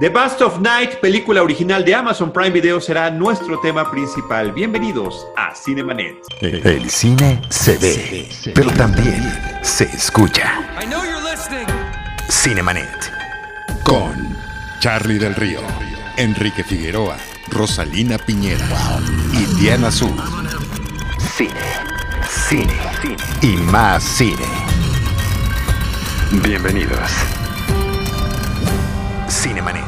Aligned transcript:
The 0.00 0.10
Bust 0.10 0.40
of 0.42 0.60
Night, 0.60 1.00
película 1.00 1.42
original 1.42 1.84
de 1.84 1.92
Amazon 1.92 2.32
Prime 2.32 2.50
Video, 2.50 2.80
será 2.80 3.10
nuestro 3.10 3.58
tema 3.58 3.90
principal. 3.90 4.52
Bienvenidos 4.52 5.26
a 5.36 5.52
Cinemanet. 5.56 6.18
El 6.40 6.88
cine 6.88 7.42
se 7.48 7.76
ve, 7.78 8.28
pero 8.54 8.70
también 8.74 9.20
se 9.60 9.86
escucha. 9.86 10.52
Cinemanet. 12.30 13.12
Con 13.82 14.36
Charlie 14.78 15.18
del 15.18 15.34
Río, 15.34 15.62
Enrique 16.16 16.62
Figueroa, 16.62 17.16
Rosalina 17.48 18.18
Piñera 18.18 18.68
y 19.32 19.46
Diana 19.60 19.88
Azul. 19.88 20.14
Cine, 21.36 21.50
cine, 22.28 22.78
cine 23.02 23.16
y 23.42 23.56
más 23.56 24.04
cine. 24.04 24.46
Bienvenidos. 26.44 27.37
Cinemanet. 29.28 29.84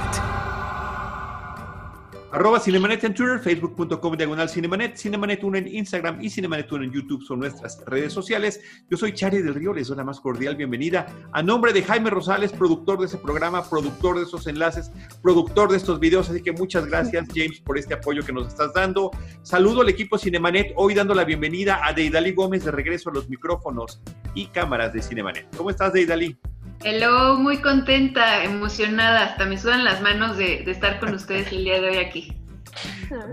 Arroba 2.31 2.61
Cinemanet 2.61 3.03
en 3.05 3.15
Twitter, 3.15 3.41
facebook.com 3.41 4.15
diagonal 4.15 4.51
Cinemanet, 4.51 4.97
Cinemanet 4.97 5.43
1 5.43 5.59
en 5.59 5.69
Instagram 5.77 6.23
y 6.23 6.29
Cinemanet 6.29 6.71
1 6.71 6.85
en 6.85 6.93
YouTube 6.93 7.23
son 7.23 7.41
nuestras 7.41 7.83
redes 7.87 8.12
sociales. 8.12 8.61
Yo 8.91 8.98
soy 8.98 9.15
Chari 9.15 9.41
del 9.41 9.55
Río, 9.55 9.73
les 9.73 9.89
doy 9.89 9.97
la 9.97 10.05
más 10.05 10.21
cordial 10.21 10.57
bienvenida 10.57 11.07
a 11.33 11.43
nombre 11.43 11.73
de 11.73 11.83
Jaime 11.83 12.11
Rosales, 12.11 12.53
productor 12.53 13.01
de 13.01 13.07
ese 13.07 13.17
programa, 13.17 13.69
productor 13.69 14.19
de 14.19 14.25
esos 14.25 14.47
enlaces, 14.47 14.93
productor 15.23 15.70
de 15.70 15.79
estos 15.79 15.98
videos. 15.98 16.29
Así 16.29 16.43
que 16.43 16.53
muchas 16.53 16.84
gracias, 16.84 17.27
James, 17.34 17.61
por 17.62 17.79
este 17.79 17.95
apoyo 17.95 18.23
que 18.23 18.34
nos 18.34 18.47
estás 18.47 18.75
dando. 18.75 19.11
Saludo 19.43 19.81
al 19.81 19.89
equipo 19.89 20.19
Cinemanet, 20.19 20.75
hoy 20.77 20.95
dando 20.95 21.15
la 21.15 21.25
bienvenida 21.25 21.81
a 21.83 21.95
Deidali 21.95 22.33
Gómez 22.33 22.65
de 22.67 22.73
regreso 22.73 23.09
a 23.09 23.15
los 23.15 23.29
micrófonos 23.31 24.03
y 24.34 24.48
cámaras 24.48 24.93
de 24.93 25.01
Cinemanet. 25.01 25.48
¿Cómo 25.57 25.70
estás, 25.70 25.95
Deidali? 25.95 26.39
Hello, 26.83 27.37
muy 27.37 27.59
contenta, 27.59 28.43
emocionada, 28.43 29.27
hasta 29.27 29.45
me 29.45 29.59
sudan 29.59 29.84
las 29.84 30.01
manos 30.01 30.39
de, 30.39 30.62
estar 30.62 30.98
con 30.98 31.12
ustedes 31.12 31.53
el 31.53 31.65
día 31.65 31.79
de 31.79 31.91
hoy 31.91 31.97
aquí. 31.98 32.33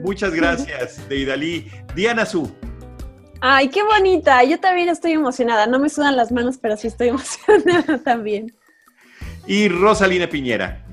Muchas 0.03 0.33
gracias, 0.33 1.07
Deidali. 1.07 1.71
Diana 1.95 2.25
Su. 2.25 2.51
Ay, 3.39 3.69
qué 3.69 3.83
bonita. 3.83 4.43
Yo 4.43 4.59
también 4.59 4.89
estoy 4.89 5.13
emocionada. 5.13 5.65
No 5.65 5.79
me 5.79 5.87
sudan 5.87 6.17
las 6.17 6.29
manos, 6.29 6.57
pero 6.61 6.75
sí 6.75 6.87
estoy 6.87 7.07
emocionada 7.09 7.99
también. 7.99 8.53
Y 9.45 9.69
Rosalina 9.69 10.27
Piñera. 10.27 10.83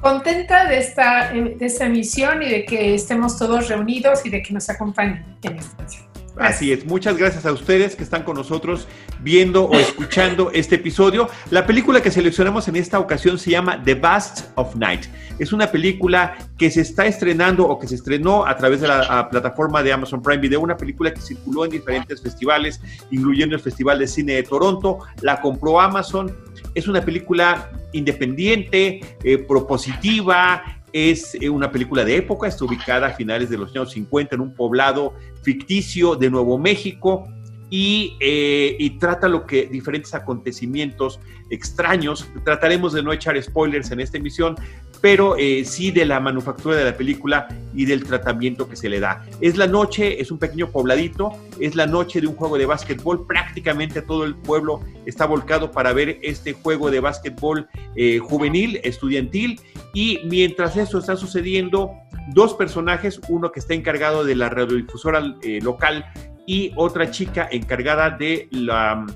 Contenta 0.00 0.64
de 0.64 0.78
esta, 0.78 1.30
de 1.34 1.58
esta 1.60 1.84
emisión 1.84 2.42
y 2.42 2.48
de 2.48 2.64
que 2.64 2.94
estemos 2.94 3.36
todos 3.36 3.68
reunidos 3.68 4.24
y 4.24 4.30
de 4.30 4.42
que 4.42 4.54
nos 4.54 4.70
acompañen 4.70 5.36
en 5.42 5.56
esta 5.56 5.82
emisión. 5.82 5.99
Así 6.36 6.72
es, 6.72 6.86
muchas 6.86 7.16
gracias 7.16 7.44
a 7.44 7.52
ustedes 7.52 7.96
que 7.96 8.02
están 8.02 8.22
con 8.22 8.36
nosotros 8.36 8.86
viendo 9.20 9.64
o 9.64 9.74
escuchando 9.74 10.50
este 10.54 10.76
episodio. 10.76 11.28
La 11.50 11.66
película 11.66 12.00
que 12.00 12.10
seleccionamos 12.10 12.68
en 12.68 12.76
esta 12.76 12.98
ocasión 12.98 13.38
se 13.38 13.50
llama 13.50 13.82
The 13.82 13.94
Bust 13.94 14.46
of 14.54 14.74
Night. 14.76 15.06
Es 15.38 15.52
una 15.52 15.70
película 15.70 16.36
que 16.56 16.70
se 16.70 16.82
está 16.82 17.06
estrenando 17.06 17.66
o 17.66 17.78
que 17.78 17.88
se 17.88 17.94
estrenó 17.94 18.46
a 18.46 18.56
través 18.56 18.80
de 18.80 18.88
la 18.88 19.28
plataforma 19.30 19.82
de 19.82 19.92
Amazon 19.92 20.22
Prime 20.22 20.40
Video, 20.40 20.60
una 20.60 20.76
película 20.76 21.12
que 21.12 21.20
circuló 21.20 21.64
en 21.64 21.72
diferentes 21.72 22.22
festivales, 22.22 22.80
incluyendo 23.10 23.56
el 23.56 23.60
Festival 23.60 23.98
de 23.98 24.06
Cine 24.06 24.34
de 24.34 24.42
Toronto. 24.42 24.98
La 25.22 25.40
compró 25.40 25.80
Amazon. 25.80 26.34
Es 26.74 26.88
una 26.88 27.02
película 27.02 27.70
independiente, 27.92 29.00
eh, 29.24 29.38
propositiva, 29.38 30.79
es 30.92 31.36
eh, 31.40 31.48
una 31.48 31.70
película 31.70 32.04
de 32.04 32.16
época, 32.16 32.48
está 32.48 32.64
ubicada 32.64 33.08
a 33.08 33.10
finales 33.12 33.50
de 33.50 33.58
los 33.58 33.70
años 33.70 33.92
50 33.92 34.34
en 34.34 34.40
un 34.40 34.54
poblado 34.54 35.14
ficticio 35.42 36.16
de 36.16 36.30
Nuevo 36.30 36.58
México 36.58 37.28
y, 37.70 38.16
eh, 38.20 38.76
y, 38.78 38.98
trata 38.98 39.28
lo 39.28 39.46
que 39.46 39.66
diferentes 39.66 40.12
acontecimientos 40.12 41.20
extraños. 41.50 42.28
Trataremos 42.44 42.92
de 42.92 43.02
no 43.02 43.12
echar 43.12 43.40
spoilers 43.40 43.92
en 43.92 44.00
esta 44.00 44.18
emisión, 44.18 44.56
pero 45.00 45.36
eh, 45.36 45.64
sí 45.64 45.90
de 45.90 46.04
la 46.04 46.20
manufactura 46.20 46.76
de 46.76 46.84
la 46.84 46.96
película 46.96 47.48
y 47.74 47.84
del 47.84 48.04
tratamiento 48.04 48.68
que 48.68 48.76
se 48.76 48.88
le 48.88 49.00
da. 49.00 49.24
Es 49.40 49.56
la 49.56 49.66
noche, 49.66 50.20
es 50.20 50.30
un 50.30 50.38
pequeño 50.38 50.70
pobladito, 50.70 51.32
es 51.58 51.74
la 51.74 51.86
noche 51.86 52.20
de 52.20 52.26
un 52.26 52.34
juego 52.34 52.58
de 52.58 52.66
básquetbol, 52.66 53.26
prácticamente 53.26 54.02
todo 54.02 54.24
el 54.24 54.34
pueblo 54.36 54.80
está 55.06 55.26
volcado 55.26 55.70
para 55.70 55.92
ver 55.92 56.18
este 56.22 56.52
juego 56.52 56.90
de 56.90 57.00
básquetbol 57.00 57.68
eh, 57.96 58.18
juvenil, 58.18 58.80
estudiantil, 58.84 59.60
y 59.94 60.18
mientras 60.24 60.76
eso 60.76 60.98
está 60.98 61.16
sucediendo, 61.16 61.92
dos 62.34 62.54
personajes, 62.54 63.20
uno 63.28 63.50
que 63.52 63.60
está 63.60 63.74
encargado 63.74 64.24
de 64.24 64.36
la 64.36 64.50
radiodifusora 64.50 65.36
eh, 65.42 65.60
local 65.62 66.04
y 66.46 66.72
otra 66.76 67.10
chica 67.10 67.48
encargada 67.50 68.10
de 68.10 68.48
la 68.50 69.06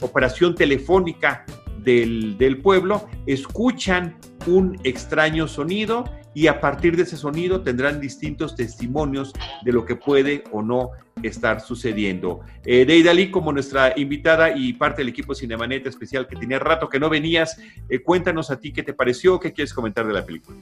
operación 0.00 0.56
telefónica 0.56 1.44
del, 1.82 2.36
del 2.38 2.58
pueblo, 2.58 3.08
escuchan 3.26 4.16
un 4.46 4.78
extraño 4.84 5.48
sonido 5.48 6.04
y 6.34 6.46
a 6.46 6.60
partir 6.60 6.96
de 6.96 7.02
ese 7.02 7.16
sonido 7.16 7.62
tendrán 7.62 8.00
distintos 8.00 8.56
testimonios 8.56 9.32
de 9.64 9.72
lo 9.72 9.84
que 9.84 9.96
puede 9.96 10.44
o 10.50 10.62
no 10.62 10.90
estar 11.22 11.60
sucediendo. 11.60 12.40
Eh, 12.64 12.84
Deidali, 12.84 13.30
como 13.30 13.52
nuestra 13.52 13.92
invitada 13.96 14.56
y 14.56 14.72
parte 14.72 15.02
del 15.02 15.08
equipo 15.08 15.34
Cinemanet 15.34 15.86
especial 15.86 16.26
que 16.26 16.36
tenía 16.36 16.58
rato 16.58 16.88
que 16.88 16.98
no 16.98 17.10
venías, 17.10 17.60
eh, 17.88 18.00
cuéntanos 18.00 18.50
a 18.50 18.58
ti 18.58 18.72
qué 18.72 18.82
te 18.82 18.94
pareció, 18.94 19.38
qué 19.38 19.52
quieres 19.52 19.74
comentar 19.74 20.06
de 20.06 20.14
la 20.14 20.24
película. 20.24 20.58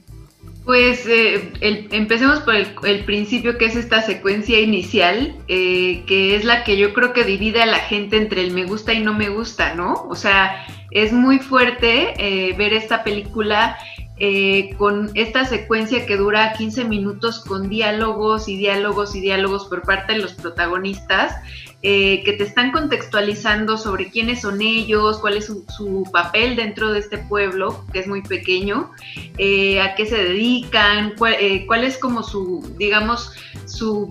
Pues 0.65 1.07
eh, 1.07 1.51
empecemos 1.61 2.41
por 2.41 2.53
el, 2.53 3.03
principio, 3.05 3.57
que 3.57 3.65
es 3.65 3.75
esta 3.75 4.03
secuencia 4.03 4.59
inicial, 4.59 5.35
eh, 5.47 6.03
que 6.05 6.35
es 6.35 6.45
la 6.45 6.63
que 6.63 6.77
yo 6.77 6.93
creo 6.93 7.13
que 7.13 7.23
divide 7.23 7.63
a 7.63 7.65
la 7.65 7.79
gente 7.79 8.17
entre 8.17 8.41
el 8.41 8.51
me 8.51 8.65
gusta 8.65 8.93
y 8.93 9.01
no 9.01 9.15
me 9.15 9.29
gusta, 9.29 9.73
¿no? 9.73 9.93
O 10.07 10.15
sea, 10.15 10.67
es 10.91 11.13
muy 11.13 11.39
fuerte 11.39 12.53
ver 12.57 12.73
esta 12.73 13.03
película 13.03 13.75
eh, 14.23 14.75
con 14.77 15.09
esta 15.15 15.45
secuencia 15.45 16.05
que 16.05 16.15
dura 16.15 16.53
15 16.53 16.85
minutos 16.85 17.39
con 17.39 17.69
diálogos 17.69 18.47
y 18.47 18.55
diálogos 18.55 19.15
y 19.15 19.19
diálogos 19.19 19.65
por 19.65 19.81
parte 19.81 20.13
de 20.13 20.19
los 20.19 20.33
protagonistas, 20.33 21.35
eh, 21.81 22.21
que 22.23 22.33
te 22.33 22.43
están 22.43 22.71
contextualizando 22.71 23.79
sobre 23.79 24.11
quiénes 24.11 24.41
son 24.41 24.61
ellos, 24.61 25.17
cuál 25.17 25.37
es 25.37 25.45
su, 25.45 26.07
papel 26.11 26.55
dentro 26.55 26.93
de 26.93 26.99
este 26.99 27.17
pueblo, 27.17 27.83
que 27.91 27.99
es 27.99 28.07
muy 28.07 28.21
pequeño, 28.21 28.91
a 29.15 29.95
qué 29.95 30.05
se 30.07 30.23
dedican, 30.23 31.13
cuál, 31.17 31.35
cuál 31.65 31.83
es 31.83 31.97
como 31.97 32.21
su, 32.21 32.75
digamos, 32.77 33.31
su 33.65 34.07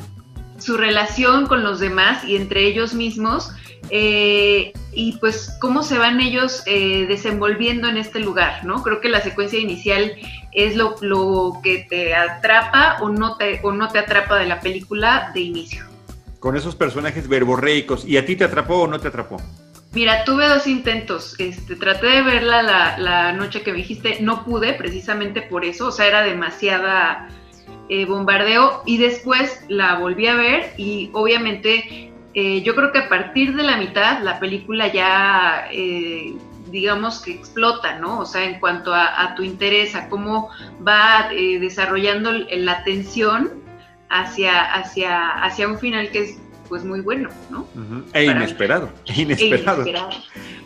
su 0.59 0.77
relación 0.77 1.47
con 1.47 1.63
los 1.63 1.81
demás 1.81 2.25
y 2.25 2.37
entre 2.37 2.67
ellos 2.67 2.93
mismos 2.93 3.53
eh, 3.89 4.73
y 4.93 5.13
pues 5.19 5.57
cómo 5.61 5.83
se 5.83 5.99
van 5.99 6.21
ellos 6.21 6.63
eh, 6.67 7.07
desenvolviendo 7.09 7.89
en 7.89 7.97
este 7.97 8.21
lugar, 8.21 8.65
¿no? 8.65 8.83
Creo 8.83 9.01
que 9.01 9.09
la 9.09 9.21
secuencia 9.21 9.59
inicial 9.59 10.13
es 10.53 10.77
lo, 10.77 10.97
que 11.63 11.87
te 11.89 12.15
atrapa 12.15 12.99
o 13.01 13.09
no 13.09 13.37
te, 13.37 13.61
o 13.63 13.73
no 13.73 13.89
te 13.89 13.99
atrapa 13.99 14.37
de 14.37 14.47
la 14.47 14.61
película 14.61 15.31
de 15.33 15.41
inicio. 15.41 15.85
Con 16.41 16.57
esos 16.57 16.75
personajes 16.75 17.29
verborreicos, 17.29 18.05
¿y 18.05 18.17
a 18.17 18.25
ti 18.25 18.37
te 18.37 18.45
atrapó 18.45 18.83
o 18.83 18.87
no 18.87 18.99
te 18.99 19.09
atrapó? 19.09 19.37
Mira, 19.93 20.25
tuve 20.25 20.49
dos 20.49 20.67
intentos. 20.67 21.35
Este, 21.39 21.77
traté 21.77 22.07
de 22.07 22.23
verla 22.23 22.63
la, 22.63 22.99
la 22.99 23.33
noche 23.33 23.63
que 23.63 23.73
me 23.73 23.79
dijiste, 23.79 24.19
no 24.21 24.45
pude 24.45 24.73
precisamente 24.75 25.43
por 25.43 25.65
eso, 25.65 25.89
o 25.89 25.93
sea, 25.93 26.07
era 26.07 26.23
demasiada 26.23 27.29
eh, 27.93 28.05
bombardeo 28.05 28.85
y 28.87 28.99
después 28.99 29.65
la 29.67 29.99
volví 29.99 30.29
a 30.29 30.37
ver 30.37 30.73
y 30.77 31.11
obviamente 31.13 32.10
eh, 32.35 32.63
yo 32.63 32.75
creo 32.75 32.93
que 32.93 32.99
a 32.99 33.09
partir 33.09 33.55
de 33.55 33.63
la 33.63 33.77
mitad 33.77 34.23
la 34.23 34.39
película 34.39 34.93
ya 34.93 35.69
eh, 35.73 36.35
digamos 36.71 37.21
que 37.21 37.33
explota, 37.33 37.99
¿no? 37.99 38.21
O 38.21 38.27
sea, 38.27 38.45
en 38.45 38.61
cuanto 38.61 38.95
a, 38.95 39.35
tu 39.35 39.43
interés, 39.43 39.97
a 39.97 40.09
cómo 40.09 40.51
va 40.87 41.29
desarrollando 41.33 42.31
la 42.33 42.73
atención 42.73 43.51
hacia, 44.09 44.73
hacia, 44.73 45.31
hacia 45.43 45.67
un 45.67 45.79
final 45.79 46.11
que 46.11 46.23
es 46.23 46.39
pues 46.71 46.85
muy 46.85 47.01
bueno, 47.01 47.29
¿no? 47.51 47.67
e, 48.15 48.25
inesperado, 48.25 48.91
inesperado, 49.05 49.85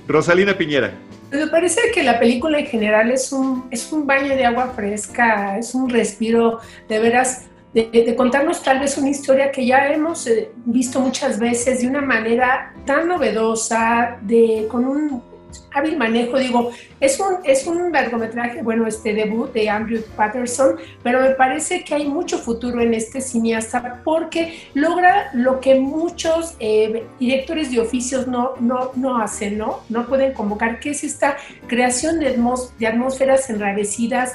Rosalina 0.06 0.56
Piñera. 0.56 0.92
Me 1.30 1.46
parece 1.46 1.80
que 1.92 2.02
la 2.02 2.20
película 2.20 2.58
en 2.58 2.66
general 2.66 3.10
es 3.10 3.32
un, 3.32 3.66
es 3.70 3.90
un 3.90 4.06
baño 4.06 4.36
de 4.36 4.44
agua 4.44 4.72
fresca, 4.76 5.58
es 5.58 5.74
un 5.74 5.88
respiro 5.88 6.60
de 6.88 6.98
veras, 7.00 7.46
de, 7.74 8.14
contarnos 8.16 8.62
tal 8.62 8.78
vez 8.78 8.96
una 8.96 9.10
historia 9.10 9.50
que 9.50 9.66
ya 9.66 9.88
hemos 9.92 10.26
eh, 10.28 10.52
visto 10.64 11.00
muchas 11.00 11.38
veces 11.38 11.80
de 11.80 11.88
una 11.88 12.00
manera 12.00 12.72
tan 12.86 13.08
novedosa, 13.08 14.18
de, 14.22 14.66
con 14.70 14.84
un 14.84 15.33
hábil 15.72 15.96
manejo, 15.96 16.38
digo, 16.38 16.70
es 17.00 17.18
un, 17.20 17.36
es 17.44 17.66
un 17.66 17.92
largometraje, 17.92 18.62
bueno, 18.62 18.86
este 18.86 19.12
debut 19.12 19.52
de 19.52 19.68
Andrew 19.68 20.02
Patterson, 20.16 20.76
pero 21.02 21.20
me 21.20 21.30
parece 21.30 21.84
que 21.84 21.94
hay 21.94 22.06
mucho 22.06 22.38
futuro 22.38 22.80
en 22.80 22.94
este 22.94 23.20
cineasta 23.20 24.02
porque 24.04 24.68
logra 24.74 25.30
lo 25.34 25.60
que 25.60 25.74
muchos 25.76 26.56
eh, 26.60 27.06
directores 27.18 27.70
de 27.70 27.80
oficios 27.80 28.26
no, 28.26 28.52
no, 28.60 28.92
no 28.94 29.18
hacen, 29.18 29.58
¿no? 29.58 29.80
No 29.88 30.06
pueden 30.06 30.32
convocar, 30.32 30.80
que 30.80 30.90
es 30.90 31.04
esta 31.04 31.36
creación 31.66 32.20
de, 32.20 32.38
de 32.78 32.86
atmósferas 32.86 33.50
enrarecidas, 33.50 34.34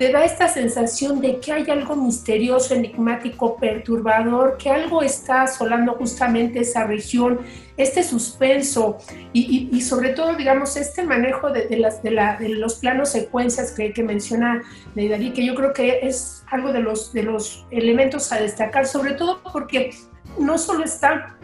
te 0.00 0.10
da 0.10 0.24
esta 0.24 0.48
sensación 0.48 1.20
de 1.20 1.40
que 1.40 1.52
hay 1.52 1.68
algo 1.68 1.94
misterioso, 1.94 2.74
enigmático, 2.74 3.56
perturbador, 3.56 4.56
que 4.56 4.70
algo 4.70 5.02
está 5.02 5.42
asolando 5.42 5.92
justamente 5.92 6.60
esa 6.60 6.84
región 6.84 7.40
este 7.82 8.02
suspenso 8.02 8.98
y, 9.32 9.80
sobre 9.80 10.10
todo, 10.10 10.34
digamos, 10.34 10.76
este 10.76 11.04
manejo 11.04 11.50
de, 11.50 11.76
las, 11.76 12.02
de, 12.02 12.10
los 12.50 12.74
planos 12.76 13.10
secuencias 13.10 13.72
que, 13.72 14.02
menciona 14.02 14.62
Neidari, 14.94 15.32
que 15.32 15.44
yo 15.44 15.54
creo 15.54 15.72
que 15.72 16.00
es 16.02 16.42
algo 16.50 16.72
de 16.72 16.80
los, 16.80 17.12
de 17.12 17.22
los 17.22 17.66
elementos 17.70 18.32
a 18.32 18.40
destacar, 18.40 18.86
sobre 18.86 19.12
todo 19.12 19.40
porque 19.52 19.90
no 20.38 20.58
solo 20.58 20.84
está 20.84 21.36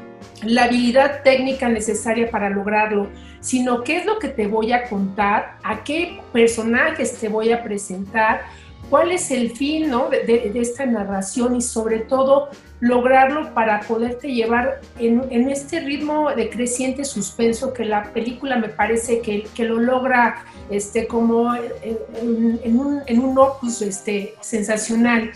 la 0.42 0.64
habilidad 0.64 1.22
técnica 1.22 1.68
necesaria 1.68 2.30
para 2.30 2.50
lograrlo, 2.50 3.08
sino 3.40 3.82
qué 3.82 3.98
es 3.98 4.06
lo 4.06 4.18
que 4.18 4.28
te 4.28 4.46
voy 4.46 4.72
a 4.72 4.88
contar, 4.88 5.58
a 5.62 5.84
qué 5.84 6.20
personajes 6.32 7.18
te 7.18 7.28
voy 7.28 7.52
a 7.52 7.62
presentar, 7.62 8.42
cuál 8.90 9.12
es 9.12 9.30
el 9.30 9.50
fin 9.50 9.90
de, 10.10 10.52
esta 10.54 10.86
narración 10.86 11.56
y 11.56 11.60
sobre 11.60 12.00
todo 12.00 12.48
lograrlo 12.80 13.54
para 13.54 13.80
poderte 13.80 14.32
llevar 14.32 14.80
en, 14.98 15.50
este 15.50 15.80
ritmo 15.80 16.30
de 16.34 16.50
creciente 16.50 17.04
suspenso 17.04 17.72
que 17.72 17.84
la 17.84 18.12
película 18.12 18.56
me 18.56 18.68
parece 18.68 19.20
que, 19.20 19.44
que 19.54 19.64
lo 19.64 19.78
logra 19.78 20.44
este, 20.70 21.06
como 21.06 21.54
en, 21.54 22.78
un, 22.78 23.02
en 23.06 23.20
un 23.20 23.38
opus 23.38 23.82
este, 23.82 24.34
sensacional. 24.40 25.32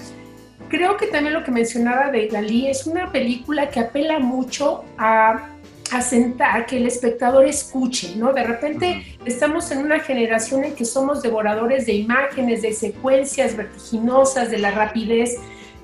Creo 0.68 0.96
que 0.96 1.06
también 1.06 1.34
lo 1.34 1.42
que 1.42 1.50
mencionaba 1.50 2.12
de 2.12 2.28
Dalí 2.28 2.68
es 2.68 2.86
una 2.86 3.10
película 3.10 3.70
que 3.70 3.80
apela 3.80 4.20
mucho 4.20 4.84
a, 4.98 5.48
a, 5.92 6.02
sentar, 6.02 6.60
a 6.60 6.66
que 6.66 6.76
el 6.76 6.86
espectador 6.86 7.46
escuche, 7.46 8.14
¿no? 8.16 8.32
De 8.32 8.44
repente 8.44 9.16
estamos 9.24 9.70
en 9.70 9.78
una 9.78 10.00
generación 10.00 10.64
en 10.64 10.74
que 10.74 10.84
somos 10.84 11.22
devoradores 11.22 11.86
de 11.86 11.94
imágenes, 11.94 12.62
de 12.62 12.72
secuencias 12.72 13.56
vertiginosas, 13.56 14.50
de 14.50 14.58
la 14.58 14.70
rapidez. 14.70 15.36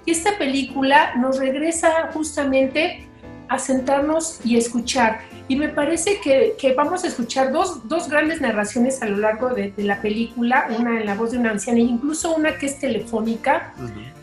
Y 0.05 0.13
esta 0.13 0.39
película 0.39 1.15
nos 1.17 1.39
regresa 1.39 2.11
justamente 2.13 3.07
a 3.49 3.59
sentarnos 3.59 4.41
y 4.45 4.57
escuchar. 4.57 5.21
Y 5.49 5.57
me 5.57 5.69
parece 5.69 6.21
que, 6.21 6.55
que 6.59 6.73
vamos 6.75 7.05
a 7.05 7.07
escuchar 7.07 7.53
dos, 7.53 7.89
dos, 7.89 8.09
grandes 8.09 8.41
narraciones 8.41 9.01
a 9.03 9.07
lo 9.07 9.19
largo 9.19 9.51
de, 9.51 9.71
de, 9.71 9.85
la 9.85 10.01
película, 10.03 10.67
una 10.77 10.99
en 11.01 11.07
la 11.07 11.15
voz 11.15 11.31
de 11.31 11.39
una 11.39 11.53
anciana 11.53 11.79
e 11.79 11.83
incluso 11.83 12.35
una 12.35 12.59
que 12.59 12.67
es 12.67 12.81
telefónica, 12.81 13.73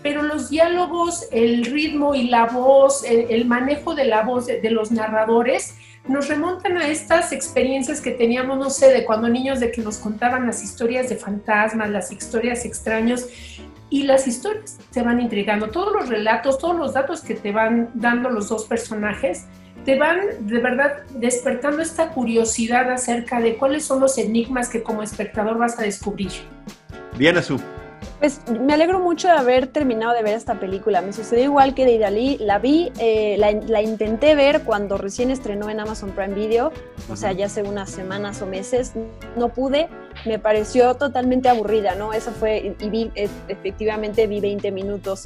pero 0.01 0.21
los 0.21 0.49
diálogos, 0.49 1.27
el 1.31 1.63
ritmo 1.65 2.13
y 2.13 2.27
la 2.27 2.47
voz, 2.47 3.05
el, 3.05 3.45
manejo 3.45 3.95
de 3.95 4.05
la 4.05 4.23
voz 4.23 4.47
de, 4.47 4.59
de, 4.59 4.69
los 4.69 4.91
narradores, 4.91 5.75
nos 6.07 6.27
remontan 6.27 6.77
a 6.77 6.89
estas 6.89 7.31
experiencias 7.31 8.01
que 8.01 8.11
teníamos, 8.11 8.57
no 8.57 8.69
sé, 8.69 8.91
de 8.91 9.05
cuando 9.05 9.29
niños, 9.29 9.61
de 9.61 9.71
que 9.71 9.81
nos 9.81 9.97
contaban 9.97 10.45
las 10.45 10.61
historias 10.61 11.07
de 11.07 11.15
fantasmas, 11.15 11.89
las 11.89 12.11
historias 12.11 12.65
extrañas, 12.65 13.29
y 13.93 14.03
las 14.03 14.27
historias 14.27 14.79
te 14.91 15.03
van 15.03 15.21
intrigando. 15.21 15.69
Todos 15.69 15.93
los 15.93 16.09
relatos, 16.09 16.57
todos 16.57 16.75
los 16.75 16.93
datos 16.93 17.21
que 17.21 17.35
te 17.35 17.51
van 17.51 17.91
dando 17.93 18.31
los 18.31 18.49
dos 18.49 18.65
personajes, 18.65 19.45
te 19.85 19.97
van 19.97 20.19
de 20.39 20.59
verdad 20.59 21.03
despertando 21.15 21.81
esta 21.81 22.09
curiosidad 22.09 22.91
acerca 22.91 23.39
de 23.39 23.57
cuáles 23.57 23.85
son 23.85 23.99
los 23.99 24.17
enigmas 24.17 24.69
que 24.69 24.83
como 24.83 25.03
espectador 25.03 25.57
vas 25.57 25.77
a 25.79 25.83
descubrir. 25.83 26.31
Diana 27.17 27.41
Su. 27.41 27.59
Pues 28.19 28.39
me 28.47 28.73
alegro 28.73 28.99
mucho 28.99 29.27
de 29.27 29.33
haber 29.33 29.67
terminado 29.67 30.13
de 30.13 30.23
ver 30.23 30.35
esta 30.35 30.59
película. 30.59 31.01
Me 31.01 31.11
sucedió 31.11 31.43
igual 31.43 31.73
que 31.73 31.83
de 31.83 31.93
Idalí. 31.95 32.37
La 32.39 32.57
vi, 32.57 32.91
eh, 32.97 33.35
la, 33.37 33.81
intenté 33.81 34.33
ver 34.35 34.61
cuando 34.61 34.97
recién 34.97 35.29
estrenó 35.29 35.69
en 35.69 35.81
Amazon 35.81 36.11
Prime 36.11 36.33
Video, 36.33 36.71
o 37.09 37.17
sea, 37.17 37.33
ya 37.33 37.47
hace 37.47 37.63
unas 37.63 37.89
semanas 37.89 38.41
o 38.41 38.45
meses. 38.45 38.93
No 39.35 39.49
pude, 39.49 39.89
me 40.25 40.39
pareció 40.39 40.95
totalmente 40.95 41.49
aburrida, 41.49 41.95
¿no? 41.95 42.13
Eso 42.13 42.31
fue, 42.31 42.75
y 42.79 42.89
vi, 42.89 43.11
efectivamente 43.47 44.27
vi 44.27 44.39
20 44.39 44.71
minutos. 44.71 45.23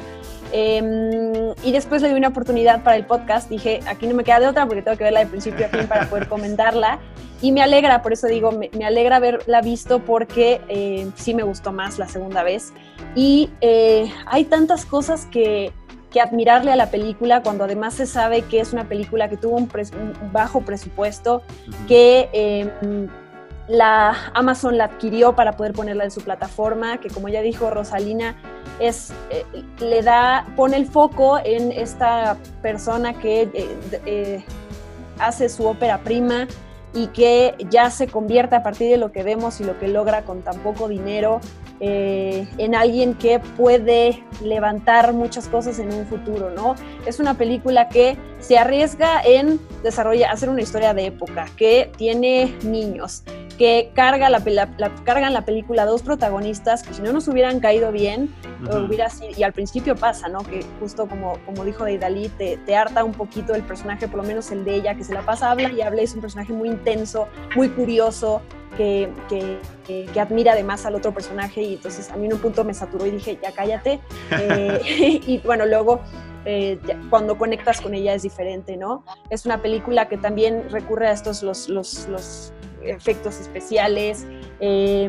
Em, 0.52 1.54
y 1.64 1.72
después 1.72 2.02
le 2.02 2.10
di 2.10 2.16
una 2.16 2.30
oportunidad 2.30 2.84
para 2.84 2.96
el 2.96 3.06
podcast. 3.06 3.50
Dije, 3.50 3.80
aquí 3.88 4.08
no 4.08 4.16
me 4.16 4.24
queda 4.24 4.40
de 4.40 4.48
otra 4.48 4.66
porque 4.66 4.82
tengo 4.82 4.98
que 4.98 5.04
verla 5.04 5.20
de 5.20 5.28
principio 5.28 5.66
a 5.66 5.70
fin 5.70 5.88
para 5.88 6.10
poder 6.10 6.28
comentarla. 6.30 7.00
Y 7.42 7.52
me 7.52 7.62
alegra, 7.62 8.02
por 8.02 8.14
eso 8.14 8.28
digo, 8.28 8.52
me, 8.52 8.70
alegra 8.84 9.18
haberla 9.18 9.62
visto 9.62 10.00
porque 10.00 10.60
eh, 10.70 11.08
sí 11.16 11.36
me 11.36 11.44
gustó 11.44 11.72
más 11.72 12.00
la 12.00 12.08
segunda 12.08 12.42
vez. 12.44 12.74
Y 13.16 13.52
eh, 13.62 14.12
hay 14.26 14.46
tantas 14.46 14.86
cosas 14.86 15.28
que, 15.28 15.72
que, 16.10 16.20
admirarle 16.20 16.72
a 16.72 16.76
la 16.76 16.90
película 16.90 17.44
cuando 17.44 17.66
además 17.66 17.94
se 17.94 18.08
sabe 18.08 18.42
que 18.42 18.60
es 18.60 18.74
una 18.74 18.90
película 18.90 19.30
que 19.30 19.38
tuvo 19.38 19.58
un, 19.58 19.70
bajo 20.32 20.62
presupuesto, 20.62 21.44
que 21.88 22.28
em, 22.34 23.08
la 23.68 24.32
Amazon 24.34 24.78
la 24.78 24.86
adquirió 24.86 25.36
para 25.36 25.54
poder 25.54 25.74
ponerla 25.74 26.04
en 26.06 26.12
su 26.12 26.22
plataforma, 26.22 27.00
que 27.00 27.10
como 27.10 27.28
ya 27.28 27.42
dijo 27.42 27.70
Rosalina, 27.70 28.36
es, 28.80 29.12
eh, 29.30 29.46
le 29.80 30.02
da, 30.02 30.46
pone 30.56 30.78
el 30.78 30.86
foco 30.86 31.40
en 31.44 31.72
esta 31.72 32.38
persona 32.62 33.14
que 33.14 34.44
hace 35.20 35.50
su 35.50 35.66
ópera 35.66 36.00
prima 36.00 36.48
y 36.94 37.08
que 37.08 37.56
ya 37.70 37.90
se 37.90 38.08
convierte 38.08 38.56
a 38.56 38.64
partir 38.64 38.90
de 38.90 38.98
lo 38.98 39.12
que 39.12 39.24
vemos 39.24 39.60
y 39.60 39.64
lo 39.64 39.78
que 39.78 39.88
logra 39.88 40.24
con 40.24 40.42
tan 40.42 40.60
poco 40.60 40.88
dinero 40.88 41.42
eh, 41.80 42.48
en 42.58 42.74
alguien 42.74 43.14
que 43.14 43.40
puede 43.40 44.24
levantar 44.42 45.14
muchas 45.14 45.48
cosas 45.48 45.78
en 45.78 45.94
un 45.94 46.08
futuro, 46.08 46.50
¿no? 46.50 46.74
Es 47.06 47.20
una 47.20 47.36
película 47.36 47.88
que 47.88 48.18
se 48.40 48.58
arriesga 48.58 49.22
en 49.24 49.60
desarrollar, 49.84 50.32
hacer 50.32 50.50
una 50.50 50.62
historia 50.64 50.96
de 50.96 51.08
época, 51.08 51.46
que 51.56 51.92
tiene 51.96 52.56
niños, 52.64 53.24
que 53.58 53.92
carga 53.94 54.30
la, 54.30 54.44
cargan 55.04 55.34
la 55.34 55.46
película 55.46 55.86
dos 55.86 56.04
protagonistas 56.04 56.84
que 56.84 56.94
si 56.94 57.02
no 57.02 57.12
nos 57.12 57.28
hubieran 57.28 57.60
caído 57.60 57.92
bien, 57.92 58.34
hubiera 58.62 59.10
sido, 59.10 59.32
y 59.36 59.44
al 59.44 59.54
principio 59.54 59.96
pasa, 59.96 60.28
¿no? 60.28 60.44
Que 60.44 60.64
justo 60.80 61.08
como, 61.08 61.40
como 61.46 61.66
dijo 61.66 61.84
Deidali, 61.84 62.30
te, 62.30 62.58
te 62.58 62.76
harta 62.76 63.04
un 63.04 63.14
poquito 63.14 63.56
el 63.56 63.64
personaje, 63.64 64.08
por 64.08 64.18
lo 64.18 64.24
menos 64.24 64.52
el 64.52 64.64
de 64.64 64.76
ella, 64.76 64.96
que 64.96 65.04
se 65.04 65.14
la 65.14 65.22
pasa, 65.22 65.52
habla 65.52 65.72
y 65.72 65.82
habla, 65.82 66.02
es 66.02 66.14
un 66.14 66.22
personaje 66.22 66.54
muy 66.54 66.70
intenso, 66.70 67.28
muy 67.56 67.70
curioso, 67.70 68.42
que, 68.76 69.10
que, 69.28 70.08
que, 70.14 70.20
admira 70.20 70.52
además 70.52 70.86
al 70.86 70.94
otro 70.94 71.12
personaje 71.12 71.64
y 71.64 71.74
entonces 71.76 72.12
a 72.12 72.18
mí 72.18 72.28
en 72.28 72.34
un 72.34 72.40
punto 72.40 72.64
me 72.64 72.76
saturó 72.76 73.08
y 73.08 73.12
dije, 73.12 73.40
ya 73.42 73.52
cállate. 73.52 74.00
Eh, 74.40 75.22
y 75.26 75.40
bueno, 75.40 75.66
luego 75.66 76.02
eh, 76.46 76.80
cuando 77.10 77.38
conectas 77.38 77.82
con 77.82 77.94
ella 77.94 78.14
es 78.14 78.24
diferente, 78.24 78.78
¿no? 78.78 79.04
Es 79.30 79.46
una 79.46 79.62
película 79.62 80.08
que 80.08 80.18
también 80.18 80.70
recurre 80.70 81.08
a 81.08 81.12
estos 81.12 81.44
los, 81.44 81.70
los, 81.70 82.08
los 82.08 82.54
efectos 82.90 83.40
especiales, 83.40 84.26
eh, 84.60 85.08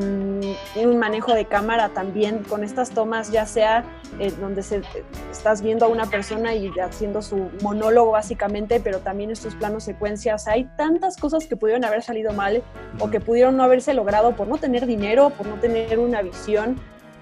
un 0.77 0.99
manejo 0.99 1.35
de 1.35 1.47
cámara 1.47 1.89
también 1.91 2.45
con 2.45 2.65
estas 2.65 2.91
tomas, 2.91 3.31
ya 3.31 3.47
sea 3.47 3.85
eh, 4.19 4.33
donde 4.41 4.63
se, 4.63 4.83
estás 5.31 5.63
viendo 5.63 5.87
a 5.87 5.89
una 5.89 6.07
persona 6.07 6.55
y 6.55 6.71
haciendo 6.81 7.23
su 7.23 7.51
monólogo 7.63 8.13
básicamente, 8.13 8.81
pero 8.81 9.01
también 9.01 9.31
estos 9.31 9.55
planos 9.55 9.85
secuencias. 9.85 10.49
Hay 10.49 10.65
tantas 10.77 11.17
cosas 11.17 11.47
que 11.47 11.57
pudieron 11.57 11.85
haber 11.85 12.03
salido 12.03 12.33
mal 12.33 12.63
o 12.99 13.11
que 13.11 13.21
pudieron 13.21 13.57
no 13.57 13.63
haberse 13.63 13.95
logrado 13.95 14.37
por 14.37 14.49
no 14.49 14.59
tener 14.59 14.87
dinero, 14.87 15.31
por 15.31 15.47
no 15.47 15.57
tener 15.57 15.99
una 15.99 16.23
visión. 16.23 16.77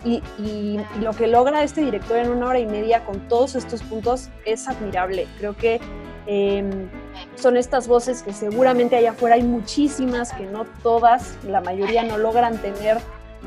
Y, 0.05 0.23
y, 0.39 0.79
lo 1.01 1.13
que 1.13 1.27
logra 1.27 1.65
este 1.65 1.81
director 1.81 2.19
en 2.19 2.31
una 2.31 2.47
hora 2.47 2.59
y 2.61 2.67
media 2.67 3.05
con 3.05 3.27
todos 3.29 3.57
estos 3.57 3.83
puntos 3.83 4.29
es 4.45 4.69
admirable. 4.69 5.27
Creo 5.39 5.57
que 5.57 5.81
Em, 6.27 6.89
son 7.37 7.57
estas 7.57 7.87
voces 7.87 8.23
que 8.23 8.33
seguramente 8.33 8.97
allá 8.97 9.11
afuera 9.11 9.37
hay 9.37 9.43
muchísimas, 9.43 10.33
que 10.33 10.45
no 10.45 10.65
todas, 10.83 11.37
la 11.45 11.61
mayoría 11.61 12.03
no 12.03 12.19
logran 12.19 12.59
tener 12.59 12.99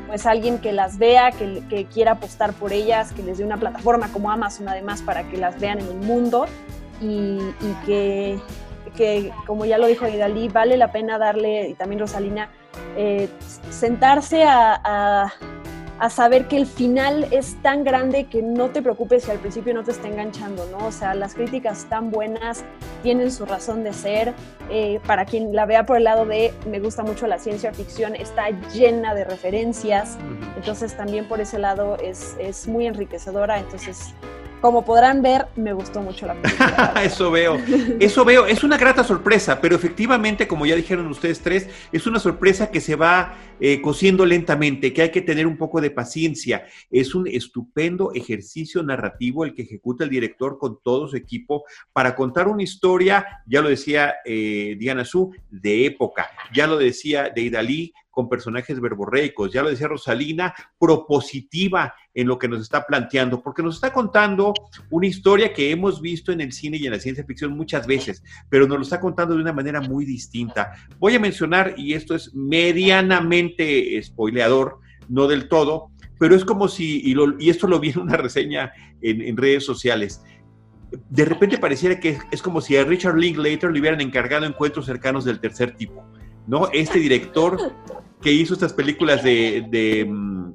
pues 0.06 0.24
alguien 0.24 0.58
que 0.58 0.72
las 0.72 0.98
vea, 0.98 1.30
que, 1.30 1.86
quiera 1.92 2.12
apostar 2.12 2.54
por 2.54 2.72
ellas, 2.72 3.12
que 3.12 3.22
les 3.22 3.38
dé 3.38 3.44
una 3.44 3.58
plataforma 3.58 4.10
como 4.12 4.30
Amazon 4.30 4.68
además 4.68 5.02
para 5.02 5.24
que 5.24 5.36
las 5.36 5.60
vean 5.60 5.80
en 5.80 5.88
el 5.88 5.96
mundo. 5.96 6.46
Y, 7.02 7.38
que, 7.84 8.38
que, 8.96 9.32
como 9.46 9.64
ya 9.64 9.78
lo 9.78 9.86
dijo 9.86 10.06
Idalí, 10.06 10.48
vale 10.48 10.76
la 10.76 10.92
pena 10.92 11.18
darle, 11.18 11.68
y 11.68 11.74
también 11.74 12.00
Rosalina, 12.00 12.50
eh, 12.96 13.28
sentarse 13.70 14.44
a 14.44 15.32
saber 16.08 16.48
que 16.48 16.56
el 16.56 16.66
final 16.66 17.26
es 17.30 17.56
tan 17.60 17.84
grande 17.84 18.24
que 18.24 18.40
no 18.40 18.70
te 18.70 18.80
preocupes 18.80 19.24
si 19.24 19.30
al 19.30 19.38
principio 19.38 19.74
no 19.74 19.84
te 19.84 19.90
está 19.90 20.08
enganchando, 20.08 20.66
¿no? 20.70 20.86
O 20.86 20.92
sea, 20.92 21.14
las 21.14 21.34
críticas 21.34 21.80
están 21.80 22.10
buenas, 22.10 22.64
tienen 23.02 23.30
su 23.30 23.44
razón 23.44 23.84
de 23.84 23.92
ser. 23.92 24.32
Eh, 24.70 25.00
para 25.06 25.26
quien 25.26 25.54
la 25.54 25.66
vea 25.66 25.84
por 25.84 25.98
el 25.98 26.04
lado 26.04 26.24
de 26.24 26.54
me 26.66 26.80
gusta 26.80 27.02
mucho 27.02 27.26
la 27.26 27.38
ciencia 27.38 27.74
ficción, 27.74 28.14
está 28.14 28.48
llena 28.72 29.14
de 29.14 29.24
referencias, 29.24 30.16
entonces 30.56 30.96
también 30.96 31.28
por 31.28 31.40
ese 31.40 31.58
lado 31.58 31.96
es, 31.98 32.36
es 32.38 32.68
muy 32.68 32.86
enriquecedora, 32.86 33.58
entonces 33.58 34.14
como 34.60 34.84
podrán 34.84 35.22
ver, 35.22 35.46
me 35.56 35.72
gustó 35.72 36.02
mucho 36.02 36.26
la 36.26 36.34
película. 36.34 36.94
eso 37.04 37.30
veo, 37.30 37.58
eso 37.98 38.24
veo. 38.24 38.46
Es 38.46 38.62
una 38.62 38.76
grata 38.76 39.02
sorpresa, 39.04 39.60
pero 39.60 39.74
efectivamente, 39.74 40.46
como 40.46 40.66
ya 40.66 40.76
dijeron 40.76 41.06
ustedes 41.06 41.40
tres, 41.40 41.68
es 41.92 42.06
una 42.06 42.18
sorpresa 42.18 42.70
que 42.70 42.80
se 42.80 42.94
va 42.94 43.34
eh, 43.58 43.80
cociendo 43.80 44.26
lentamente, 44.26 44.92
que 44.92 45.02
hay 45.02 45.10
que 45.10 45.22
tener 45.22 45.46
un 45.46 45.56
poco 45.56 45.80
de 45.80 45.90
paciencia. 45.90 46.66
Es 46.90 47.14
un 47.14 47.26
estupendo 47.26 48.12
ejercicio 48.14 48.82
narrativo 48.82 49.44
el 49.44 49.54
que 49.54 49.62
ejecuta 49.62 50.04
el 50.04 50.10
director 50.10 50.58
con 50.58 50.78
todo 50.82 51.08
su 51.08 51.16
equipo 51.16 51.64
para 51.92 52.14
contar 52.14 52.48
una 52.48 52.62
historia, 52.62 53.42
ya 53.46 53.62
lo 53.62 53.68
decía 53.68 54.16
eh, 54.24 54.76
Diana 54.78 55.04
Su, 55.04 55.34
de 55.50 55.86
época, 55.86 56.30
ya 56.54 56.66
lo 56.66 56.76
decía 56.76 57.30
de 57.34 57.42
Idalí, 57.42 57.92
con 58.10 58.28
personajes 58.28 58.80
verborreicos, 58.80 59.52
ya 59.52 59.62
lo 59.62 59.70
decía 59.70 59.88
Rosalina, 59.88 60.54
propositiva 60.78 61.94
en 62.12 62.26
lo 62.26 62.38
que 62.38 62.48
nos 62.48 62.60
está 62.60 62.84
planteando, 62.86 63.42
porque 63.42 63.62
nos 63.62 63.76
está 63.76 63.92
contando 63.92 64.52
una 64.90 65.06
historia 65.06 65.52
que 65.52 65.70
hemos 65.70 66.00
visto 66.00 66.32
en 66.32 66.40
el 66.40 66.52
cine 66.52 66.76
y 66.76 66.86
en 66.86 66.92
la 66.92 66.98
ciencia 66.98 67.24
ficción 67.24 67.56
muchas 67.56 67.86
veces, 67.86 68.22
pero 68.48 68.66
nos 68.66 68.78
lo 68.78 68.82
está 68.82 69.00
contando 69.00 69.34
de 69.34 69.42
una 69.42 69.52
manera 69.52 69.80
muy 69.80 70.04
distinta. 70.04 70.72
Voy 70.98 71.14
a 71.14 71.20
mencionar, 71.20 71.74
y 71.76 71.94
esto 71.94 72.14
es 72.14 72.34
medianamente 72.34 74.00
spoileador, 74.02 74.78
no 75.08 75.26
del 75.26 75.48
todo, 75.48 75.90
pero 76.18 76.34
es 76.34 76.44
como 76.44 76.68
si, 76.68 77.02
y, 77.02 77.50
esto 77.50 77.66
lo 77.66 77.80
vi 77.80 77.90
en 77.90 78.00
una 78.00 78.16
reseña 78.16 78.72
en, 79.00 79.36
redes 79.36 79.64
sociales, 79.64 80.22
de 81.08 81.24
repente 81.24 81.56
pareciera 81.56 81.98
que 81.98 82.18
es, 82.30 82.42
como 82.42 82.60
si 82.60 82.76
a 82.76 82.84
Richard 82.84 83.16
Linklater 83.16 83.70
le 83.70 83.80
hubieran 83.80 84.00
encargado 84.00 84.44
encuentros 84.44 84.86
cercanos 84.86 85.24
del 85.24 85.40
tercer 85.40 85.76
tipo, 85.76 86.04
¿no? 86.50 86.68
Este 86.72 86.98
director 86.98 87.72
que 88.20 88.32
hizo 88.32 88.54
estas 88.54 88.72
películas 88.72 89.22
de, 89.22 90.04
mm, 90.06 90.52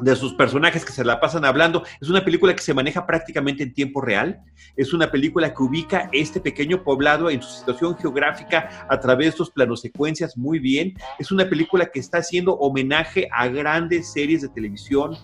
de 0.00 0.16
sus 0.16 0.34
personajes 0.34 0.84
que 0.84 0.92
se 0.92 1.04
la 1.04 1.20
pasan 1.20 1.44
hablando. 1.44 1.84
Es 2.00 2.10
una 2.10 2.24
película 2.24 2.54
que 2.56 2.62
se 2.62 2.74
maneja 2.74 3.06
prácticamente 3.06 3.62
en 3.62 3.72
tiempo 3.72 4.00
real. 4.00 4.40
Es 4.76 4.92
una 4.92 5.12
película 5.12 5.54
que 5.54 5.62
ubica 5.62 6.10
este 6.12 6.40
pequeño 6.40 6.82
poblado 6.82 7.30
en 7.30 7.40
su 7.40 7.50
situación 7.50 7.96
geográfica 7.96 8.86
a 8.88 8.98
través 8.98 9.26
de 9.26 9.30
estos 9.30 9.50
planos 9.50 9.80
secuencias 9.80 10.36
muy 10.36 10.58
bien. 10.58 10.94
Es 11.20 11.30
una 11.30 11.48
película 11.48 11.86
que 11.86 12.00
está 12.00 12.18
haciendo 12.18 12.54
homenaje 12.54 13.28
a 13.32 13.46
grandes 13.46 14.12
series 14.12 14.42
de 14.42 14.48
televisión, 14.48 15.16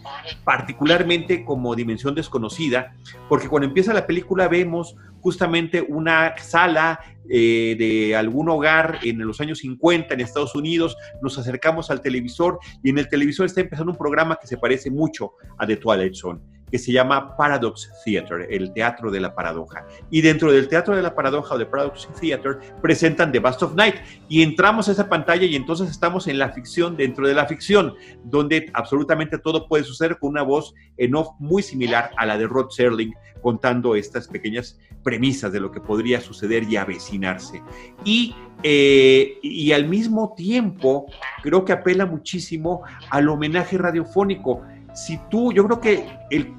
particularmente 0.45 1.45
como 1.45 1.75
Dimensión 1.75 2.15
Desconocida, 2.15 2.95
porque 3.29 3.49
cuando 3.49 3.67
empieza 3.67 3.93
la 3.93 4.07
película 4.07 4.47
vemos 4.47 4.97
justamente 5.25 5.85
una 5.89 6.37
sala 6.37 7.01
eh, 7.29 7.77
de 7.79 8.17
algún 8.17 8.49
hogar 8.49 8.99
en 9.03 9.19
los 9.19 9.41
años 9.41 9.59
50 9.59 10.15
en 10.15 10.21
Estados 10.21 10.55
Unidos, 10.55 10.97
nos 11.23 11.39
acercamos 11.39 11.91
al 11.91 12.01
televisor 12.01 12.59
y 12.83 12.91
en 12.91 12.99
el 12.99 13.09
televisor 13.09 13.47
está 13.47 13.61
empezando 13.61 13.93
un 13.93 13.99
programa 13.99 14.39
que 14.41 14.47
se 14.47 14.59
parece 14.59 14.91
mucho 14.91 15.33
a 15.59 15.67
The 15.67 15.77
Twilight 15.77 16.15
Zone 16.15 16.41
que 16.75 16.79
se 16.81 16.91
llama 16.91 17.37
Paradox 17.37 17.89
Theater, 18.05 18.49
el 18.51 18.73
teatro 18.73 19.13
de 19.13 19.21
la 19.21 19.33
paradoja. 19.33 19.87
Y 20.11 20.23
dentro 20.23 20.51
del 20.51 20.67
teatro 20.67 20.97
de 20.97 21.03
la 21.03 21.15
paradoja 21.15 21.55
o 21.55 21.59
de 21.59 21.67
Paradox 21.67 22.09
Theater 22.21 22.59
presentan 22.83 23.31
The 23.31 23.39
Bust 23.39 23.63
of 23.63 23.77
Night 23.77 23.95
y 24.29 24.43
entramos 24.43 24.89
a 24.89 24.91
esa 24.91 25.09
pantalla 25.09 25.45
y 25.45 25.55
entonces 25.55 25.89
estamos 25.89 26.27
en 26.27 26.37
la 26.37 26.51
ficción 26.51 26.97
dentro 26.97 27.29
de 27.29 27.35
la 27.35 27.47
ficción, 27.47 27.95
donde 28.25 28.73
absolutamente 28.75 29.39
todo 29.39 29.69
puede 29.69 29.85
suceder 29.85 30.19
con 30.19 30.31
una 30.31 30.43
voz 30.43 30.75
en 30.97 31.15
off 31.15 31.29
muy 31.39 31.63
similar 31.63 32.11
a 32.17 32.27
la 32.27 32.37
de 32.37 32.49
Rod 32.49 32.71
Serling 32.71 33.15
contando 33.41 33.95
estas 33.95 34.27
pequeñas 34.27 34.81
premisas 35.05 35.53
de 35.53 35.61
lo 35.61 35.71
que 35.71 35.81
podría 35.81 36.21
suceder 36.21 36.65
y 36.65 36.77
avecinarse. 36.77 37.63
Y, 38.05 38.35
eh, 38.63 39.39
y 39.43 39.71
al 39.73 39.87
mismo 39.87 40.35
tiempo 40.37 41.07
creo 41.43 41.65
que 41.65 41.73
apela 41.73 42.07
muchísimo 42.07 42.83
al 43.11 43.29
homenaje 43.29 43.79
radiofónico 43.79 44.63
si 44.95 45.19
tú, 45.29 45.53
yo 45.53 45.65
creo 45.67 45.81
que 45.81 46.07
el, 46.31 46.55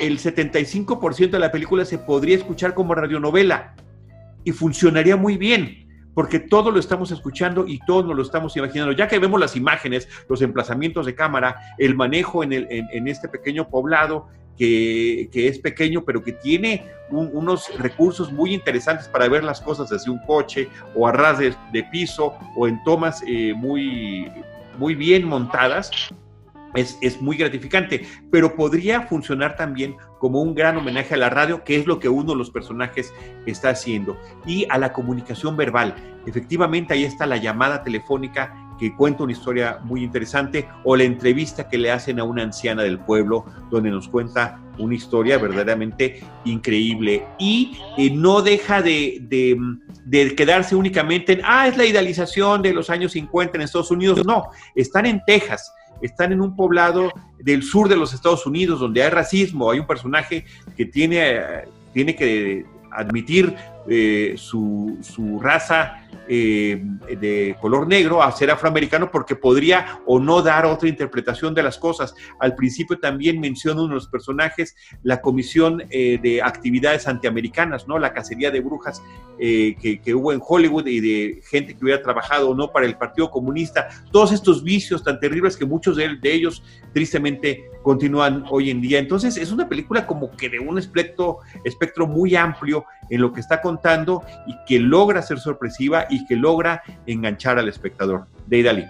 el 0.00 0.18
75% 0.18 1.30
de 1.30 1.38
la 1.38 1.52
película 1.52 1.84
se 1.84 1.98
podría 1.98 2.36
escuchar 2.36 2.74
como 2.74 2.94
radionovela 2.94 3.74
y 4.44 4.52
funcionaría 4.52 5.16
muy 5.16 5.36
bien 5.36 5.86
porque 6.16 6.38
todo 6.38 6.70
lo 6.70 6.80
estamos 6.80 7.10
escuchando 7.10 7.66
y 7.68 7.78
todo 7.80 8.02
nos 8.02 8.16
lo 8.16 8.22
estamos 8.22 8.56
imaginando. 8.56 8.92
Ya 8.92 9.06
que 9.06 9.18
vemos 9.18 9.38
las 9.38 9.54
imágenes, 9.54 10.08
los 10.30 10.40
emplazamientos 10.40 11.04
de 11.04 11.14
cámara, 11.14 11.60
el 11.76 11.94
manejo 11.94 12.42
en, 12.42 12.54
el, 12.54 12.66
en, 12.70 13.06
este 13.06 13.28
pequeño 13.28 13.68
poblado, 13.68 14.28
que, 14.56 15.28
es 15.32 15.58
pequeño, 15.58 16.04
pero 16.04 16.22
que 16.22 16.32
tiene 16.32 16.86
unos 17.10 17.68
recursos 17.78 18.32
muy 18.32 18.52
interesantes 18.52 19.08
para 19.08 19.28
ver 19.28 19.44
las 19.44 19.60
cosas 19.60 19.88
desde 19.90 20.10
un 20.10 20.18
coche 20.26 20.68
o 20.94 21.06
a 21.06 21.12
ras 21.12 21.38
de, 21.38 21.82
piso 21.92 22.34
o 22.56 22.66
en 22.66 22.82
tomas 22.82 23.22
eh, 23.26 23.54
muy, 23.54 24.30
muy 24.78 24.94
bien 24.94 25.24
montadas, 25.24 25.90
es, 26.74 27.20
muy 27.20 27.36
gratificante, 27.36 28.06
pero 28.30 28.54
podría 28.54 29.02
funcionar 29.02 29.56
también 29.56 29.96
como 30.18 30.42
un 30.42 30.54
gran 30.54 30.76
homenaje 30.76 31.14
a 31.14 31.16
la 31.16 31.30
radio, 31.30 31.64
que 31.64 31.76
es 31.76 31.86
lo 31.86 31.98
que 31.98 32.08
uno 32.08 32.32
de 32.32 32.38
los 32.38 32.50
personajes 32.50 33.12
está 33.46 33.70
haciendo, 33.70 34.18
y 34.46 34.66
a 34.70 34.78
la 34.78 34.92
comunicación 34.92 35.56
verbal. 35.56 35.94
Efectivamente, 36.26 36.94
ahí 36.94 37.04
está 37.04 37.26
la 37.26 37.36
llamada 37.36 37.82
telefónica 37.82 38.54
que 38.78 38.94
cuenta 38.94 39.24
una 39.24 39.32
historia 39.32 39.78
muy 39.82 40.02
interesante, 40.02 40.68
o 40.84 40.96
la 40.96 41.04
entrevista 41.04 41.68
que 41.68 41.78
le 41.78 41.90
hacen 41.90 42.20
a 42.20 42.24
una 42.24 42.42
anciana 42.42 42.82
del 42.82 42.98
pueblo, 42.98 43.44
donde 43.70 43.90
nos 43.90 44.08
cuenta 44.08 44.60
una 44.78 44.94
historia 44.94 45.38
verdaderamente 45.38 46.22
increíble 46.44 47.26
y 47.38 47.78
eh, 47.96 48.10
no 48.10 48.42
deja 48.42 48.82
de, 48.82 49.18
de, 50.04 50.34
quedarse 50.34 50.76
únicamente 50.76 51.32
en, 51.32 51.40
ah, 51.44 51.66
es 51.66 51.76
la 51.78 51.86
idealización 51.86 52.60
de 52.60 52.74
los 52.74 52.90
años 52.90 53.12
50 53.12 53.56
en 53.56 53.62
Estados 53.62 53.90
Unidos. 53.90 54.24
No, 54.26 54.50
están 54.74 55.06
en 55.06 55.22
Texas 55.26 55.72
están 56.02 56.32
en 56.32 56.40
un 56.40 56.54
poblado 56.54 57.10
del 57.38 57.62
sur 57.62 57.88
de 57.88 57.96
los 57.96 58.12
Estados 58.12 58.46
Unidos 58.46 58.80
donde 58.80 59.02
hay 59.02 59.10
racismo, 59.10 59.70
hay 59.70 59.78
un 59.78 59.86
personaje 59.86 60.44
que 60.76 60.86
tiene, 60.86 61.40
tiene 61.92 62.14
que 62.14 62.66
admitir 62.90 63.54
eh, 63.88 64.34
su, 64.36 64.98
su, 65.00 65.38
raza 65.38 66.08
eh, 66.28 66.82
de 67.20 67.56
color 67.60 67.86
negro 67.86 68.22
a 68.22 68.32
ser 68.32 68.50
afroamericano 68.50 69.10
porque 69.12 69.36
podría 69.36 70.00
o 70.06 70.18
no 70.18 70.42
dar 70.42 70.66
otra 70.66 70.88
interpretación 70.88 71.54
de 71.54 71.62
las 71.62 71.78
cosas. 71.78 72.14
Al 72.40 72.54
principio 72.54 72.98
también 72.98 73.40
menciona 73.40 73.82
uno 73.82 73.90
de 73.90 73.94
los 73.96 74.08
personajes 74.08 74.74
la 75.02 75.20
comisión 75.20 75.84
eh, 75.90 76.18
de 76.20 76.42
actividades 76.42 77.06
antiamericanas, 77.06 77.86
¿no? 77.86 77.98
La 77.98 78.12
cacería 78.12 78.50
de 78.50 78.60
brujas 78.60 79.02
que, 79.38 80.00
que, 80.02 80.14
hubo 80.14 80.32
en 80.32 80.40
Hollywood 80.42 80.86
y 80.86 81.00
de 81.00 81.42
gente 81.50 81.76
que 81.76 81.84
hubiera 81.84 82.02
trabajado 82.02 82.48
o 82.48 82.54
no 82.54 82.72
para 82.72 82.86
el 82.86 82.96
Partido 82.96 83.30
Comunista. 83.30 83.86
Todos 84.10 84.32
estos 84.32 84.64
vicios 84.64 85.04
tan 85.04 85.20
terribles 85.20 85.58
que 85.58 85.66
muchos 85.66 85.96
de, 85.96 86.16
de 86.16 86.32
ellos 86.32 86.62
tristemente 86.94 87.66
continúan 87.82 88.44
hoy 88.50 88.70
en 88.70 88.80
día. 88.80 88.98
Entonces 88.98 89.36
es 89.36 89.52
una 89.52 89.68
película 89.68 90.06
como 90.06 90.30
que 90.32 90.48
de 90.48 90.58
un 90.58 90.78
espectro, 90.78 91.38
espectro 91.62 92.06
muy 92.06 92.34
amplio 92.34 92.84
en 93.10 93.20
lo 93.20 93.32
que 93.32 93.40
está 93.40 93.60
y 94.46 94.56
que 94.66 94.78
logra 94.80 95.22
ser 95.22 95.38
sorpresiva 95.38 96.06
y 96.10 96.26
que 96.26 96.36
logra 96.36 96.82
enganchar 97.06 97.58
al 97.58 97.68
espectador. 97.68 98.26
De 98.46 98.58
Idalí. 98.58 98.86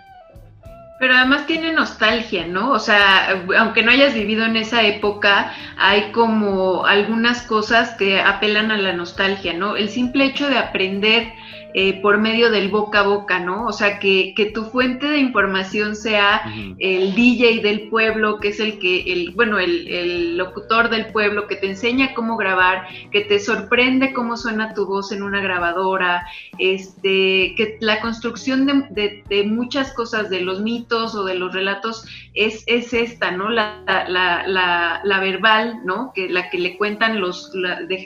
Pero 0.99 1.15
además 1.15 1.47
tiene 1.47 1.73
nostalgia, 1.73 2.47
¿no? 2.47 2.71
O 2.71 2.79
sea, 2.79 3.43
aunque 3.59 3.83
no 3.83 3.91
hayas 3.91 4.15
vivido 4.15 4.47
en 4.47 4.57
esa 4.57 4.83
época, 4.83 5.53
hay 5.77 6.11
como 6.13 6.87
algunas 6.87 7.43
cosas 7.43 7.91
que 7.97 8.21
apelan 8.21 8.71
a 8.71 8.79
la 8.79 8.95
nostalgia, 8.95 9.53
¿no? 9.53 9.77
El 9.77 9.91
simple 9.91 10.25
hecho 10.25 10.49
de 10.49 10.57
aprender 10.57 11.33
eh, 11.79 12.01
por 12.01 12.17
medio 12.17 12.51
del 12.51 12.71
boca 12.71 13.01
a 13.01 13.03
boca, 13.03 13.39
¿no? 13.39 13.67
O 13.67 13.73
sea, 13.75 13.99
que, 13.99 14.33
que 14.35 14.47
tu 14.47 14.65
fuente 14.65 15.09
de 15.09 15.19
información 15.19 15.95
sea 15.95 16.41
el 16.79 17.15
DJ 17.15 17.61
del 17.61 17.91
pueblo, 17.91 18.41
que 18.41 18.49
es 18.49 18.61
el 18.61 18.79
que, 18.79 19.13
el, 19.13 19.33
bueno, 19.33 19.59
el, 19.59 19.87
el, 19.87 20.39
locutor 20.39 20.89
del 20.89 21.05
pueblo, 21.09 21.47
que 21.47 21.57
te 21.57 21.67
enseña 21.67 22.15
cómo 22.15 22.39
grabar, 22.39 22.87
que 23.13 23.21
te 23.21 23.39
sorprende 23.39 24.15
cómo 24.15 24.39
suena 24.39 24.73
tu 24.73 24.87
voz 24.87 25.13
en 25.13 25.23
una 25.23 25.43
grabadora, 25.43 26.27
este, 26.59 27.55
que 27.59 27.77
la 27.83 28.01
construcción 28.01 28.65
de, 28.65 29.23
de, 29.29 29.45
muchas 29.45 29.93
cosas, 29.93 30.31
de 30.31 30.41
los 30.41 30.63
mitos 30.63 31.15
o 31.15 31.25
de 31.25 31.35
los 31.35 31.53
relatos, 31.53 32.07
es, 32.33 32.65
es 32.67 32.95
esta, 32.95 33.33
¿no? 33.33 33.51
La, 33.51 33.83
la, 34.09 34.47
la, 34.47 35.03
la 35.05 35.21
verbal, 35.21 35.81
¿no? 35.85 36.13
Que 36.15 36.31
la 36.31 36.49
que 36.49 36.59
le 36.59 36.79
cuentan 36.79 37.21
los, 37.21 37.53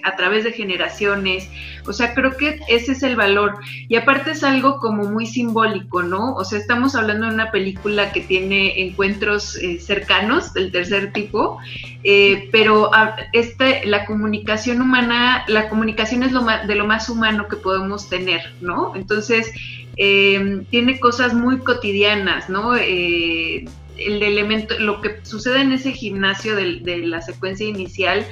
a 0.03 0.17
través 0.17 0.43
de 0.43 0.51
generaciones. 0.51 1.49
O 1.87 1.93
sea, 1.93 2.15
creo 2.15 2.37
que 2.37 2.59
ese 2.69 2.93
es 2.93 3.05
el 3.05 3.15
valor 3.15 3.60
y 3.89 3.97
aparte 3.97 4.33
es 4.33 4.45
algo 4.45 4.79
como 4.79 5.05
muy 5.05 5.27
simbólico, 5.27 6.03
¿no? 6.03 6.35
O 6.35 6.45
sea, 6.45 6.59
estamos 6.59 6.95
hablando 6.95 7.27
de 7.27 7.35
una 7.35 7.51
película 7.51 8.13
que 8.13 8.21
tiene 8.21 8.83
encuentros 8.83 9.57
eh, 9.57 9.81
cercanos 9.81 10.53
del 10.53 10.73
tercer 10.73 11.13
tipo, 11.13 11.59
eh, 12.03 12.49
pero 12.53 12.91
este, 13.33 13.87
la 13.87 14.07
comunicación 14.07 14.81
humana, 14.81 15.45
la 15.49 15.69
comunicación 15.69 16.23
es 16.23 16.33
lo 16.33 16.45
de 16.45 16.75
lo 16.75 16.87
más 16.87 17.09
humano 17.09 17.49
que 17.49 17.57
podemos 17.57 18.09
tener, 18.09 18.41
¿no? 18.61 18.95
Entonces, 18.97 19.51
em, 19.97 20.65
tiene 20.67 20.99
cosas 21.01 21.35
muy 21.35 21.59
cotidianas, 21.59 22.49
¿no? 22.49 22.77
Eh, 22.77 23.67
el 24.01 24.23
elemento, 24.23 24.79
lo 24.79 25.01
que 25.01 25.21
sucede 25.23 25.61
en 25.61 25.73
ese 25.73 25.93
gimnasio 25.93 26.57
de, 26.57 26.81
la 27.05 27.23
secuencia 27.23 27.67
inicial 27.67 28.27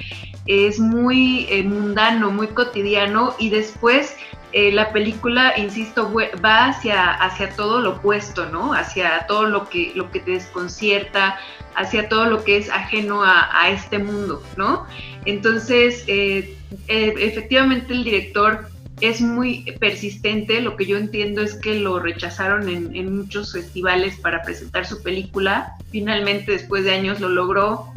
es 0.46 0.80
muy 0.80 1.46
mundano, 1.64 2.30
muy 2.30 2.48
cotidiano 2.48 3.34
y 3.38 3.50
después 3.50 4.16
eh, 4.52 4.72
la 4.72 4.92
película, 4.92 5.52
insisto, 5.58 6.10
va 6.42 6.68
hacia, 6.68 7.12
hacia 7.12 7.50
todo 7.50 7.80
lo 7.80 7.96
opuesto, 7.96 8.46
¿no? 8.46 8.72
Hacia 8.72 9.26
todo 9.26 9.44
lo 9.44 9.68
que, 9.68 9.92
lo 9.94 10.10
que 10.10 10.20
te 10.20 10.32
desconcierta, 10.32 11.38
hacia 11.74 12.08
todo 12.08 12.24
lo 12.24 12.42
que 12.44 12.56
es 12.56 12.70
ajeno 12.70 13.22
a, 13.22 13.68
este 13.68 13.98
mundo, 13.98 14.42
¿no? 14.56 14.86
Entonces, 15.26 16.02
eh, 16.06 16.56
eh, 16.86 17.14
efectivamente 17.18 17.92
el 17.92 18.04
director 18.04 18.70
es 19.00 19.20
muy 19.20 19.64
persistente, 19.78 20.60
lo 20.60 20.76
que 20.76 20.86
yo 20.86 20.96
entiendo 20.96 21.42
es 21.42 21.54
que 21.54 21.74
lo 21.74 21.98
rechazaron 21.98 22.68
en, 22.68 22.94
en 22.94 23.16
muchos 23.16 23.52
festivales 23.52 24.16
para 24.16 24.42
presentar 24.42 24.86
su 24.86 25.02
película, 25.02 25.74
finalmente 25.90 26.52
después 26.52 26.84
de 26.84 26.92
años 26.92 27.20
lo 27.20 27.28
logró, 27.28 27.92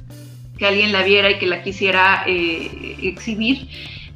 que 0.61 0.67
alguien 0.67 0.91
la 0.91 1.01
viera 1.01 1.31
y 1.31 1.39
que 1.39 1.47
la 1.47 1.63
quisiera 1.63 2.23
exhibir. 2.27 3.67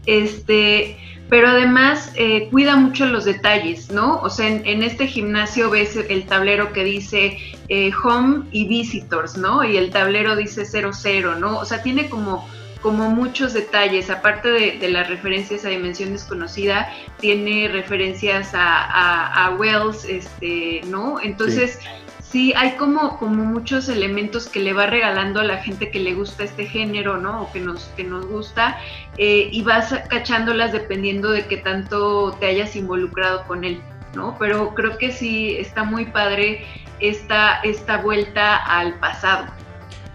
Este, 0.06 0.96
pero 1.28 1.48
además 1.48 2.12
eh, 2.16 2.50
cuida 2.52 2.76
mucho 2.76 3.08
los 3.08 3.26
detalles, 3.26 3.90
¿no? 3.90 4.20
O 4.22 4.30
sea, 4.30 4.48
en, 4.48 4.84
este 4.84 5.08
gimnasio 5.08 5.72
ves 5.72 5.96
el 5.96 6.26
tablero 6.28 6.72
que 6.72 6.84
dice 6.84 7.40
eh, 7.68 7.92
home 8.04 8.46
y 8.52 8.68
visitors, 8.68 9.38
¿no? 9.38 9.64
Y 9.64 9.76
el 9.78 9.90
tablero 9.90 10.36
dice 10.36 10.66
00, 10.66 11.40
¿no? 11.40 11.58
O 11.58 11.66
sea, 11.66 11.82
tiene 11.82 12.10
como 12.10 12.48
como 12.86 13.10
muchos 13.10 13.54
detalles, 13.54 14.12
aparte 14.12 14.48
de, 14.48 14.90
las 14.90 15.10
referencias 15.10 15.66
a 15.66 15.70
Dimensión 15.70 16.12
Desconocida, 16.12 16.88
tiene 17.20 17.68
referencias 17.68 18.52
a, 18.54 19.56
Wells, 19.58 20.06
este, 20.06 20.82
¿no? 20.86 21.20
Entonces, 21.20 21.80
sí. 22.22 22.54
hay 22.56 22.74
como, 22.74 23.18
como 23.18 23.44
muchos 23.44 23.90
elementos 23.90 24.48
que 24.48 24.60
le 24.60 24.74
va 24.74 24.86
regalando 24.86 25.40
a 25.40 25.44
la 25.44 25.58
gente 25.58 25.90
que 25.90 25.98
le 25.98 26.14
gusta 26.14 26.44
este 26.44 26.68
género, 26.68 27.18
¿no? 27.18 27.42
O 27.42 27.52
que 27.52 27.60
nos, 27.60 27.86
que 27.98 28.04
nos 28.04 28.28
gusta, 28.28 28.78
eh, 29.18 29.50
y 29.52 29.64
vas 29.64 29.92
cachándolas 30.08 30.72
dependiendo 30.72 31.32
de 31.32 31.48
qué 31.48 31.58
tanto 31.58 32.34
te 32.40 32.46
hayas 32.46 32.76
involucrado 32.76 33.48
con 33.48 33.64
él, 33.64 33.82
¿no? 34.14 34.38
Pero 34.38 34.76
creo 34.76 35.00
que 35.00 35.12
sí 35.12 35.58
está 35.58 35.86
muy 35.86 36.06
padre 36.06 36.64
esta, 37.00 37.62
esta 37.64 37.98
vuelta 37.98 38.58
al 38.58 39.00
pasado. 39.00 39.48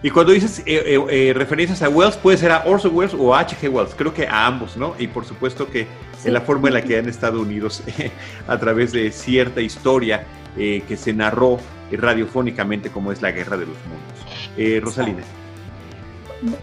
Y 0.02 0.10
cuando 0.10 0.32
dices 0.32 0.60
eh, 0.60 0.82
eh, 0.86 1.28
eh, 1.28 1.32
referencias 1.34 1.82
a 1.82 1.88
Wells, 1.88 2.16
puede 2.16 2.38
ser 2.38 2.52
a 2.52 2.64
Orson 2.64 2.94
Welles 2.94 3.14
o 3.14 3.34
a 3.34 3.40
H.G. 3.40 3.68
Wells, 3.68 3.94
creo 3.94 4.14
que 4.14 4.26
a 4.26 4.46
ambos, 4.46 4.76
¿no? 4.76 4.94
Y 4.98 5.06
por 5.08 5.26
supuesto 5.26 5.70
que 5.70 5.86
en 6.24 6.32
la 6.32 6.40
forma 6.40 6.68
en 6.68 6.74
la 6.74 6.82
que 6.82 6.98
han 6.98 7.08
estado 7.08 7.40
unidos 7.40 7.82
a 8.48 8.58
través 8.58 8.92
de 8.92 9.10
cierta 9.12 9.60
historia 9.60 10.26
que 10.56 10.96
se 10.96 11.12
narró 11.12 11.58
radiofónicamente 11.92 12.90
como 12.90 13.12
es 13.12 13.22
la 13.22 13.30
Guerra 13.30 13.56
de 13.56 13.66
los 13.66 13.76
Mundos. 13.86 14.82
Rosalina. 14.82 15.22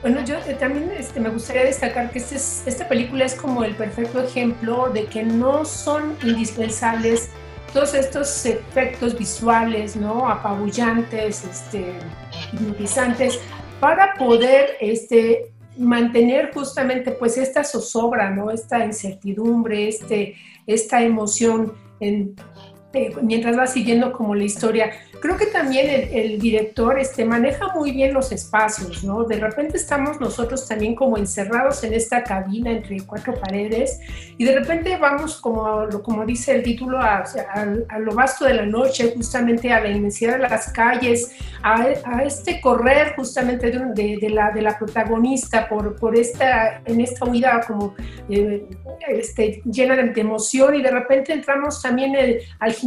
Bueno, 0.01 0.25
yo 0.25 0.35
también 0.59 0.91
este, 0.97 1.19
me 1.19 1.29
gustaría 1.29 1.63
destacar 1.63 2.11
que 2.11 2.19
este 2.19 2.35
esta 2.35 2.87
película 2.87 3.25
es 3.25 3.35
como 3.35 3.63
el 3.63 3.75
perfecto 3.75 4.21
ejemplo 4.21 4.89
de 4.89 5.05
que 5.05 5.23
no 5.23 5.63
son 5.65 6.15
indispensables 6.23 7.29
todos 7.77 7.93
estos 7.93 8.43
efectos 8.47 9.15
visuales, 9.15 9.95
¿no? 9.95 10.27
Apabullantes, 10.27 11.45
este, 11.45 11.93
hipnotizantes, 12.51 13.39
para 13.79 14.15
poder 14.15 14.77
este, 14.81 15.51
mantener 15.77 16.51
justamente 16.55 17.11
pues 17.11 17.37
esta 17.37 17.63
zozobra, 17.63 18.31
¿no? 18.31 18.49
Esta 18.49 18.83
incertidumbre, 18.83 19.89
este, 19.89 20.33
esta 20.65 21.03
emoción 21.03 21.73
en, 21.99 22.35
eh, 22.97 23.13
mientras 23.21 23.57
va 23.57 23.67
siguiendo 23.67 24.11
como 24.11 24.33
la 24.33 24.43
historia. 24.43 24.91
Creo 25.19 25.37
que 25.37 25.47
también 25.47 26.09
el, 26.11 26.39
director 26.39 26.99
este, 26.99 27.25
maneja 27.25 27.73
muy 27.73 27.91
bien 27.91 28.13
los 28.13 28.31
espacios, 28.31 29.03
¿no? 29.03 29.23
De 29.23 29.37
repente 29.39 29.77
estamos 29.77 30.19
nosotros 30.19 30.67
también 30.67 30.95
como 30.95 31.17
encerrados 31.17 31.83
en 31.83 31.93
esta 31.93 32.23
cabina 32.23 32.71
entre 32.71 33.01
cuatro 33.01 33.33
paredes 33.33 33.99
y 34.37 34.45
de 34.45 34.59
repente 34.59 34.95
vamos 34.97 35.37
como, 35.41 35.87
como 36.03 36.25
dice 36.25 36.55
el 36.55 36.63
título, 36.63 36.99
a, 36.99 37.23
lo 37.99 38.13
vasto 38.13 38.45
de 38.45 38.53
la 38.53 38.65
noche, 38.65 39.13
justamente 39.15 39.71
a 39.71 39.79
la 39.79 39.89
inmensidad 39.89 40.33
de 40.33 40.39
las 40.39 40.71
calles, 40.71 41.31
a, 41.63 41.87
este 42.23 42.61
correr 42.61 43.13
justamente 43.15 43.71
de, 43.71 44.29
la, 44.29 44.51
de 44.51 44.61
la 44.61 44.77
protagonista 44.77 45.67
por, 45.67 45.95
por 45.95 46.15
esta, 46.15 46.81
en 46.85 47.01
esta 47.01 47.25
huida 47.25 47.61
como 47.65 47.95
eh, 48.29 48.65
este, 49.07 49.61
llena 49.65 49.95
de 49.95 50.21
emoción 50.21 50.75
y 50.75 50.81
de 50.81 50.91
repente 50.91 51.33
entramos 51.33 51.81
también 51.81 52.15
al 52.59 52.71
gimnasio, 52.73 52.86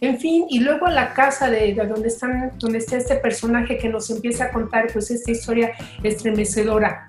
en 0.00 0.18
fin, 0.18 0.46
y 0.48 0.60
luego 0.60 0.86
la 0.88 1.14
casa 1.14 1.50
de, 1.50 1.74
donde, 1.74 2.08
están, 2.08 2.52
donde 2.58 2.78
está 2.78 2.96
este 2.96 3.16
personaje 3.16 3.78
que 3.78 3.88
nos 3.88 4.10
empieza 4.10 4.44
a 4.44 4.52
contar 4.52 4.86
pues 4.92 5.10
esta 5.10 5.30
historia 5.30 5.72
estremecedora. 6.02 7.06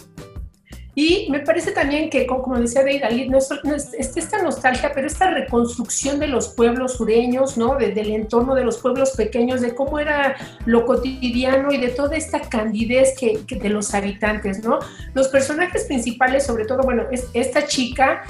Y 0.99 1.27
me 1.29 1.41
parece 1.41 1.73
también 1.73 2.09
que, 2.09 2.25
como 2.25 2.59
decía 2.59 2.83
Deidali, 2.83 3.29
no 3.29 3.37
es, 3.37 3.49
no 3.63 3.75
es, 3.75 3.93
esta 3.93 4.41
nostalgia, 4.41 4.91
pero 4.95 5.05
esta 5.05 5.29
reconstrucción 5.29 6.17
de 6.19 6.27
los 6.27 6.47
pueblos 6.47 6.93
sureños, 6.93 7.55
¿no? 7.55 7.75
del 7.75 8.09
entorno 8.09 8.55
de 8.55 8.63
los 8.63 8.79
pueblos 8.79 9.11
pequeños, 9.11 9.61
de 9.61 9.75
cómo 9.75 9.99
era 9.99 10.35
lo 10.65 10.87
cotidiano 10.87 11.71
y 11.71 11.77
de 11.77 11.89
toda 11.89 12.17
esta 12.17 12.41
candidez 12.41 13.13
que, 13.15 13.43
de 13.47 13.69
los 13.69 13.93
habitantes, 13.93 14.63
¿no? 14.63 14.79
Los 15.13 15.27
personajes 15.27 15.83
principales, 15.83 16.47
sobre 16.47 16.65
todo, 16.65 16.81
bueno, 16.81 17.03
es 17.11 17.27
esta 17.35 17.67
chica, 17.67 18.23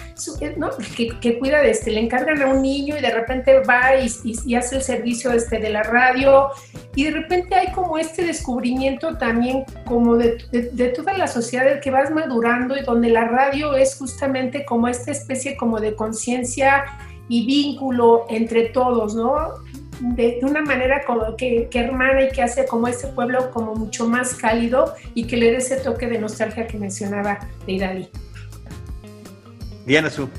¿no? 0.58 0.72
Que, 1.22 1.40
cuida 1.40 1.62
de 1.62 1.72
este, 1.72 1.92
le 1.92 2.02
encargan 2.02 2.42
a 2.42 2.48
un 2.48 2.62
niño 2.62 2.98
y 2.98 3.02
de 3.02 3.12
repente 3.12 3.62
va 3.62 3.96
y, 3.96 4.12
y, 4.46 4.56
hace 4.56 4.76
el 4.76 4.82
servicio 4.82 5.32
este, 5.32 5.60
de 5.60 5.70
la 5.70 5.84
radio 5.84 6.50
y 6.96 7.06
de 7.06 7.12
repente 7.12 7.56
hay 7.56 7.72
como 7.72 7.98
este 7.98 8.26
descubrimiento 8.26 9.18
también 9.18 9.64
como 9.86 10.18
de, 10.18 10.38
de, 10.52 10.64
de 10.74 10.90
toda 10.90 11.18
la 11.18 11.28
sociedad 11.28 11.80
que 11.80 11.92
vas 11.92 12.12
madurando 12.12 12.57
y 12.78 12.84
donde 12.84 13.10
la 13.10 13.26
radio 13.26 13.76
es 13.76 13.96
justamente 13.96 14.66
como 14.66 14.88
esta 14.88 15.12
especie 15.12 15.56
como 15.56 15.80
de 15.80 15.96
conciencia 15.96 16.86
y 17.30 17.46
vínculo 17.46 18.26
entre 18.30 18.70
todos, 18.70 19.16
¿no? 19.16 19.54
De, 20.00 20.40
una 20.44 20.62
manera 20.62 21.04
como 21.06 21.36
que, 21.36 21.68
que, 21.70 21.80
hermana 21.80 22.24
y 22.24 22.30
que 22.30 22.42
hace 22.42 22.66
como 22.66 22.88
ese 22.88 23.08
pueblo 23.08 23.52
como 23.52 23.76
mucho 23.76 24.08
más 24.08 24.36
cálido 24.36 24.94
y 25.14 25.26
que 25.26 25.38
le 25.38 25.52
dé 25.52 25.58
ese 25.58 25.78
toque 25.78 26.08
de 26.08 26.20
nostalgia 26.20 26.68
que 26.68 26.78
mencionaba 26.78 27.40
Deidali. 27.66 28.10
Diana 29.86 30.10
Su. 30.10 30.30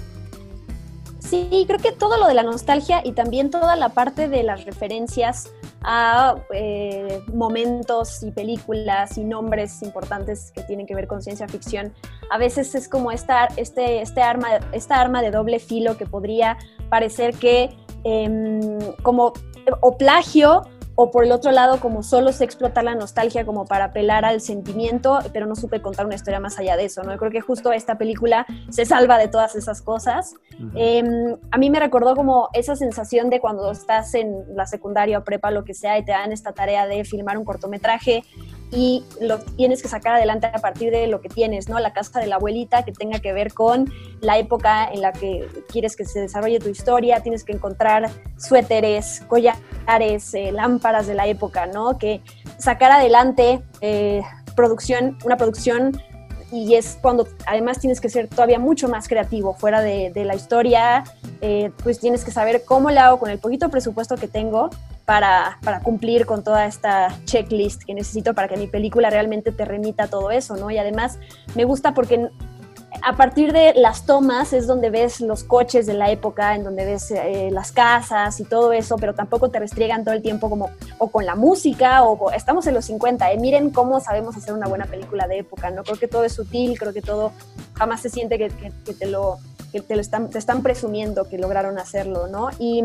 Sí, 1.18 1.64
creo 1.66 1.78
que 1.78 1.92
todo 1.92 2.16
lo 2.18 2.26
de 2.26 2.34
la 2.34 2.42
nostalgia 2.42 3.02
y 3.04 3.12
también 3.12 3.50
toda 3.50 3.76
la 3.76 3.90
parte 3.90 4.28
de 4.28 4.42
las 4.42 4.64
referencias 4.64 5.52
a 5.82 6.34
eh, 6.52 7.22
momentos 7.32 8.22
y 8.22 8.30
películas 8.30 9.16
y 9.16 9.24
nombres 9.24 9.82
importantes 9.82 10.50
que 10.52 10.62
tienen 10.62 10.86
que 10.86 10.94
ver 10.94 11.06
con 11.06 11.22
ciencia 11.22 11.48
ficción. 11.48 11.92
A 12.30 12.38
veces 12.38 12.74
es 12.74 12.88
como 12.88 13.12
esta, 13.12 13.48
este, 13.56 14.02
este 14.02 14.22
arma, 14.22 14.48
esta 14.72 15.00
arma 15.00 15.22
de 15.22 15.30
doble 15.30 15.58
filo 15.58 15.96
que 15.96 16.06
podría 16.06 16.58
parecer 16.88 17.34
que 17.34 17.70
em, 18.04 18.78
como 19.02 19.32
o 19.80 19.96
plagio 19.96 20.62
o 21.00 21.12
por 21.12 21.24
el 21.24 21.30
otro 21.30 21.52
lado, 21.52 21.78
como 21.78 22.02
solo 22.02 22.32
se 22.32 22.42
explota 22.42 22.82
la 22.82 22.96
nostalgia 22.96 23.46
como 23.46 23.66
para 23.66 23.84
apelar 23.84 24.24
al 24.24 24.40
sentimiento, 24.40 25.20
pero 25.32 25.46
no 25.46 25.54
supe 25.54 25.80
contar 25.80 26.06
una 26.06 26.16
historia 26.16 26.40
más 26.40 26.58
allá 26.58 26.76
de 26.76 26.86
eso, 26.86 27.04
¿no? 27.04 27.12
Yo 27.12 27.18
creo 27.18 27.30
que 27.30 27.40
justo 27.40 27.70
esta 27.70 27.98
película 27.98 28.46
se 28.68 28.84
salva 28.84 29.16
de 29.16 29.28
todas 29.28 29.54
esas 29.54 29.80
cosas. 29.80 30.34
Em, 30.74 31.36
a 31.52 31.56
mí 31.56 31.70
me 31.70 31.78
recordó 31.78 32.16
como 32.16 32.48
esa 32.52 32.74
sensación 32.74 33.30
de 33.30 33.38
cuando 33.38 33.70
estás 33.70 34.12
en 34.16 34.56
la 34.56 34.66
secundaria 34.66 35.18
o 35.18 35.22
prepa, 35.22 35.52
lo 35.52 35.64
que 35.64 35.72
sea, 35.72 35.96
y 35.98 36.04
te 36.04 36.10
dan 36.10 36.32
esta 36.32 36.50
tarea 36.50 36.88
de 36.88 37.04
filmar 37.04 37.38
un 37.38 37.44
cortometraje 37.44 38.24
y 38.72 39.04
lo 39.20 39.38
tienes 39.38 39.82
que 39.82 39.88
sacar 39.88 40.16
adelante 40.16 40.48
a 40.48 40.58
partir 40.58 40.90
de 40.90 41.06
lo 41.06 41.20
que 41.20 41.28
tienes, 41.28 41.68
¿no? 41.68 41.78
La 41.78 41.92
casa 41.92 42.18
de 42.18 42.26
la 42.26 42.36
abuelita 42.36 42.84
que 42.84 42.90
tenga 42.90 43.20
que 43.20 43.32
ver 43.32 43.54
con 43.54 43.90
la 44.20 44.36
época 44.36 44.90
en 44.92 45.00
la 45.00 45.12
que 45.12 45.48
quieres 45.68 45.94
que 45.94 46.04
se 46.04 46.22
desarrolle 46.22 46.58
tu 46.58 46.68
historia, 46.68 47.20
tienes 47.20 47.44
que 47.44 47.52
encontrar 47.52 48.10
suéteres, 48.36 49.22
collares, 49.28 50.34
eh, 50.34 50.50
lámparas 50.52 50.87
de 51.06 51.14
la 51.14 51.26
época, 51.26 51.66
¿no? 51.66 51.98
Que 51.98 52.20
sacar 52.58 52.90
adelante 52.90 53.62
eh, 53.80 54.22
producción, 54.54 55.18
una 55.24 55.36
producción 55.36 56.00
y 56.50 56.74
es 56.74 56.98
cuando 57.00 57.28
además 57.46 57.78
tienes 57.78 58.00
que 58.00 58.08
ser 58.08 58.28
todavía 58.28 58.58
mucho 58.58 58.88
más 58.88 59.06
creativo 59.06 59.54
fuera 59.54 59.82
de, 59.82 60.12
la 60.24 60.34
historia, 60.34 61.04
eh, 61.40 61.70
pues 61.82 62.00
tienes 62.00 62.24
que 62.24 62.30
saber 62.30 62.64
cómo 62.64 62.90
le 62.90 62.98
hago 63.00 63.18
con 63.18 63.30
el 63.30 63.38
poquito 63.38 63.68
presupuesto 63.68 64.16
que 64.16 64.28
tengo 64.28 64.70
para, 65.04 65.58
para, 65.62 65.80
cumplir 65.80 66.26
con 66.26 66.42
toda 66.42 66.66
esta 66.66 67.14
checklist 67.24 67.82
que 67.84 67.94
necesito 67.94 68.34
para 68.34 68.48
que 68.48 68.56
mi 68.56 68.66
película 68.66 69.10
realmente 69.10 69.52
te 69.52 69.64
remita 69.64 70.08
todo 70.08 70.30
eso, 70.30 70.56
¿no? 70.56 70.70
Y 70.70 70.78
además 70.78 71.18
me 71.54 71.64
gusta 71.64 71.94
porque 71.94 72.28
a 73.02 73.16
partir 73.16 73.52
de 73.52 73.74
las 73.74 74.06
tomas 74.06 74.52
es 74.52 74.66
donde 74.66 74.90
ves 74.90 75.20
los 75.20 75.44
coches 75.44 75.86
de 75.86 75.94
la 75.94 76.10
época, 76.10 76.54
en 76.54 76.64
donde 76.64 76.84
ves 76.84 77.10
eh, 77.10 77.50
las 77.52 77.72
casas 77.72 78.40
y 78.40 78.44
todo 78.44 78.72
eso, 78.72 78.96
pero 78.96 79.14
tampoco 79.14 79.50
te 79.50 79.58
restriegan 79.58 80.04
todo 80.04 80.14
el 80.14 80.22
tiempo 80.22 80.48
como 80.48 80.70
o 80.98 81.08
con 81.08 81.26
la 81.26 81.34
música 81.34 82.02
o 82.02 82.30
estamos 82.30 82.66
en 82.66 82.74
los 82.74 82.86
50, 82.86 83.32
¿eh? 83.32 83.38
miren 83.38 83.70
cómo 83.70 84.00
sabemos 84.00 84.36
hacer 84.36 84.54
una 84.54 84.66
buena 84.68 84.86
película 84.86 85.28
de 85.28 85.38
época, 85.38 85.70
¿no? 85.70 85.84
Creo 85.84 85.98
que 85.98 86.08
todo 86.08 86.24
es 86.24 86.32
sutil, 86.32 86.78
creo 86.78 86.92
que 86.92 87.02
todo 87.02 87.32
jamás 87.74 88.00
se 88.00 88.10
siente 88.10 88.38
que, 88.38 88.50
te 88.94 89.06
lo, 89.06 89.38
que 89.70 89.80
te 89.80 89.94
lo 89.94 90.00
están, 90.00 90.30
te 90.30 90.38
están 90.38 90.62
presumiendo 90.62 91.28
que 91.28 91.38
lograron 91.38 91.78
hacerlo, 91.78 92.26
¿no? 92.26 92.50
Y 92.58 92.82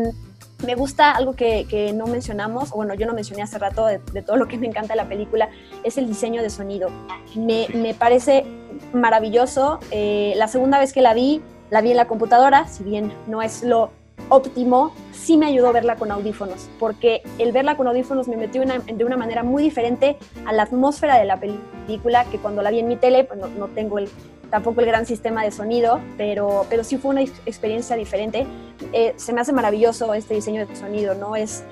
me 0.64 0.74
gusta 0.74 1.12
algo 1.12 1.34
que, 1.34 1.92
no 1.94 2.06
mencionamos, 2.06 2.72
o 2.72 2.76
bueno, 2.76 2.94
yo 2.94 3.06
no 3.06 3.12
mencioné 3.12 3.42
hace 3.42 3.58
rato 3.58 3.86
de, 3.86 3.98
todo 4.22 4.36
lo 4.36 4.46
que 4.46 4.58
me 4.58 4.66
encanta 4.66 4.94
de 4.94 4.96
la 4.96 5.08
película, 5.08 5.48
es 5.82 5.98
el 5.98 6.06
diseño 6.06 6.42
de 6.42 6.50
sonido. 6.50 6.90
Me, 7.36 7.94
parece 7.98 8.44
maravilloso. 8.92 9.78
Eh, 9.90 10.34
la 10.36 10.48
segunda 10.48 10.78
vez 10.78 10.92
que 10.92 11.02
la 11.02 11.14
vi, 11.14 11.42
la 11.70 11.80
vi 11.80 11.90
en 11.90 11.96
la 11.96 12.06
computadora, 12.06 12.66
si 12.68 12.84
bien 12.84 13.12
no 13.26 13.42
es 13.42 13.62
lo 13.62 13.90
óptimo, 14.28 14.92
sí 15.12 15.36
me 15.36 15.46
ayudó 15.46 15.72
verla 15.72 15.96
con 15.96 16.10
audífonos, 16.10 16.68
porque 16.78 17.22
el 17.38 17.52
verla 17.52 17.76
con 17.76 17.86
audífonos 17.86 18.28
me 18.28 18.36
metió 18.36 18.62
de 18.62 19.04
una 19.04 19.16
manera 19.16 19.42
muy 19.42 19.62
diferente 19.62 20.16
a 20.46 20.52
la 20.52 20.62
atmósfera 20.62 21.18
de 21.18 21.24
la 21.24 21.38
película, 21.38 22.24
que 22.26 22.38
cuando 22.38 22.62
la 22.62 22.70
vi 22.70 22.78
en 22.80 22.88
mi 22.88 22.96
tele, 22.96 23.24
pues 23.24 23.38
no 23.38 23.68
tengo 23.68 23.98
el, 23.98 24.08
tampoco 24.54 24.82
el 24.82 24.86
gran 24.86 25.04
sistema 25.04 25.42
de 25.42 25.50
sonido, 25.50 25.98
pero, 26.16 26.64
pero 26.70 26.84
sí 26.84 26.96
fue 26.96 27.10
una 27.10 27.22
experiencia 27.22 27.96
diferente. 27.96 28.46
Eh, 28.92 29.12
se 29.16 29.32
me 29.32 29.40
hace 29.40 29.52
maravilloso 29.52 30.14
este 30.14 30.34
diseño 30.34 30.64
de 30.64 30.76
sonido, 30.76 31.16
¿no? 31.16 31.34
Es, 31.34 31.64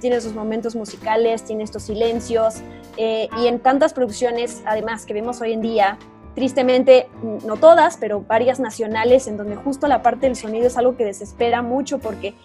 tiene 0.00 0.20
sus 0.20 0.32
momentos 0.32 0.76
musicales, 0.76 1.42
tiene 1.42 1.64
estos 1.64 1.82
silencios, 1.82 2.58
eh, 2.98 3.28
y 3.36 3.48
en 3.48 3.58
tantas 3.58 3.92
producciones, 3.92 4.62
además, 4.64 5.06
que 5.06 5.12
vemos 5.12 5.40
hoy 5.40 5.54
en 5.54 5.60
día, 5.60 5.98
tristemente, 6.36 7.08
no 7.44 7.56
todas, 7.56 7.96
pero 7.96 8.20
varias 8.20 8.60
nacionales, 8.60 9.26
en 9.26 9.36
donde 9.36 9.56
justo 9.56 9.88
la 9.88 10.00
parte 10.04 10.26
del 10.26 10.36
sonido 10.36 10.68
es 10.68 10.78
algo 10.78 10.96
que 10.96 11.04
desespera 11.04 11.62
mucho 11.62 11.98
porque 11.98 12.36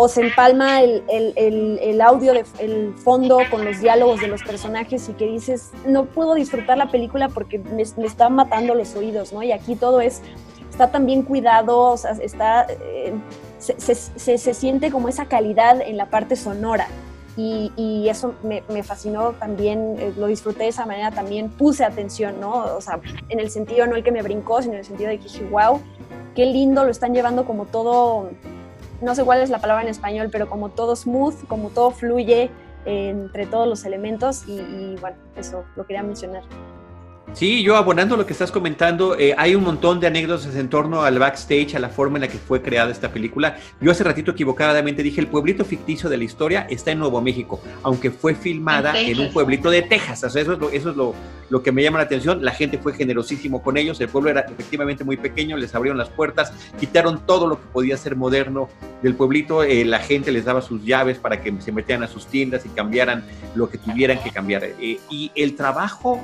o 0.00 0.06
se 0.06 0.20
empalma 0.20 0.80
el, 0.80 1.02
el, 1.08 1.80
el, 1.82 2.00
audio, 2.00 2.32
de, 2.32 2.44
el 2.60 2.94
fondo 2.94 3.40
con 3.50 3.64
los 3.64 3.80
diálogos 3.80 4.20
de 4.20 4.28
los 4.28 4.44
personajes 4.44 5.08
y 5.08 5.12
que 5.14 5.26
dices, 5.26 5.72
no 5.88 6.04
puedo 6.04 6.34
disfrutar 6.34 6.78
la 6.78 6.88
película 6.88 7.28
porque 7.28 7.58
me, 7.58 7.82
me 7.96 8.06
están 8.06 8.36
matando 8.36 8.76
los 8.76 8.94
oídos, 8.94 9.32
¿no? 9.32 9.42
Y 9.42 9.50
aquí 9.50 9.74
todo 9.74 10.00
es, 10.00 10.22
está 10.70 10.92
tan 10.92 11.04
bien 11.04 11.22
cuidado, 11.22 11.80
o 11.80 11.96
sea, 11.96 12.12
está, 12.12 12.68
eh, 12.68 13.12
se, 13.58 13.96
se, 13.96 14.38
se, 14.38 14.54
siente 14.54 14.92
como 14.92 15.08
esa 15.08 15.24
calidad 15.24 15.80
en 15.80 15.96
la 15.96 16.10
parte 16.10 16.36
sonora. 16.36 16.86
Y, 17.36 17.72
y 17.74 18.08
eso 18.08 18.34
me, 18.44 18.62
me, 18.68 18.84
fascinó 18.84 19.32
también, 19.32 19.96
eh, 19.98 20.12
lo 20.16 20.28
disfruté 20.28 20.62
de 20.62 20.68
esa 20.68 20.86
manera, 20.86 21.10
también 21.10 21.48
puse 21.48 21.84
atención, 21.84 22.38
¿no? 22.40 22.76
O 22.76 22.80
sea, 22.80 23.00
en 23.30 23.40
el 23.40 23.50
sentido 23.50 23.84
no 23.88 23.96
el 23.96 24.04
que 24.04 24.12
me 24.12 24.22
brincó, 24.22 24.62
sino 24.62 24.74
en 24.74 24.80
el 24.80 24.84
sentido 24.84 25.10
de 25.10 25.18
que 25.18 25.24
dije, 25.24 25.44
wow, 25.50 25.80
qué 26.36 26.46
lindo, 26.46 26.84
lo 26.84 26.90
están 26.92 27.14
llevando 27.14 27.44
como 27.44 27.64
todo 27.64 28.30
no 29.00 29.14
sé 29.14 29.24
cuál 29.24 29.40
es 29.40 29.50
la 29.50 29.60
palabra 29.60 29.82
en 29.82 29.88
español, 29.88 30.28
pero 30.30 30.48
como 30.48 30.70
todo 30.70 30.96
smooth, 30.96 31.46
como 31.46 31.70
todo 31.70 31.90
fluye 31.90 32.50
entre 32.84 33.46
todos 33.46 33.68
los 33.68 33.84
elementos 33.84 34.44
y, 34.46 34.52
y 34.52 34.96
bueno, 35.00 35.16
eso 35.36 35.64
lo 35.76 35.86
quería 35.86 36.02
mencionar. 36.02 36.42
Sí, 37.34 37.62
yo 37.62 37.76
abonando 37.76 38.16
lo 38.16 38.26
que 38.26 38.32
estás 38.32 38.50
comentando, 38.50 39.16
eh, 39.18 39.34
hay 39.36 39.54
un 39.54 39.62
montón 39.62 40.00
de 40.00 40.06
anécdotas 40.06 40.54
en 40.56 40.68
torno 40.68 41.02
al 41.02 41.18
backstage, 41.18 41.74
a 41.74 41.78
la 41.78 41.88
forma 41.88 42.16
en 42.16 42.22
la 42.22 42.28
que 42.28 42.38
fue 42.38 42.62
creada 42.62 42.90
esta 42.90 43.12
película. 43.12 43.56
Yo 43.80 43.90
hace 43.90 44.02
ratito 44.02 44.30
equivocadamente 44.30 45.02
dije, 45.02 45.20
el 45.20 45.26
pueblito 45.26 45.64
ficticio 45.64 46.08
de 46.08 46.16
la 46.16 46.24
historia 46.24 46.66
está 46.70 46.90
en 46.90 46.98
Nuevo 46.98 47.20
México, 47.20 47.60
aunque 47.82 48.10
fue 48.10 48.34
filmada 48.34 48.98
en, 48.98 49.20
un 49.20 49.32
pueblito 49.32 49.70
de 49.70 49.82
Texas. 49.82 50.24
O 50.24 50.30
sea, 50.30 50.42
eso 50.42 50.54
es, 50.54 50.58
lo, 50.58 50.70
eso 50.70 50.90
es 50.90 50.96
lo, 50.96 51.14
lo, 51.50 51.62
que 51.62 51.72
me 51.72 51.82
llama 51.82 51.98
la 51.98 52.04
atención. 52.04 52.44
La 52.44 52.52
gente 52.52 52.78
fue 52.78 52.94
generosísimo 52.94 53.62
con 53.62 53.76
ellos, 53.76 54.00
el 54.00 54.08
pueblo 54.08 54.30
era 54.30 54.40
efectivamente 54.40 55.04
muy 55.04 55.16
pequeño, 55.16 55.56
les 55.56 55.74
abrieron 55.74 55.98
las 55.98 56.08
puertas, 56.08 56.52
quitaron 56.78 57.24
todo 57.26 57.46
lo 57.46 57.60
que 57.60 57.66
podía 57.72 57.96
ser 57.96 58.16
moderno 58.16 58.68
del 59.02 59.14
pueblito, 59.14 59.62
eh, 59.62 59.84
la 59.84 59.98
gente 59.98 60.32
les 60.32 60.44
daba 60.44 60.62
sus 60.62 60.84
llaves 60.84 61.18
para 61.18 61.40
que 61.40 61.54
se 61.60 61.72
metieran 61.72 62.02
a 62.02 62.08
sus 62.08 62.26
tiendas 62.26 62.66
y 62.66 62.68
cambiaran 62.70 63.24
lo 63.54 63.68
que 63.68 63.78
tuvieran 63.78 64.18
que 64.22 64.30
cambiar. 64.30 64.64
Eh, 64.64 64.98
y 65.10 65.30
el 65.34 65.54
trabajo 65.54 66.20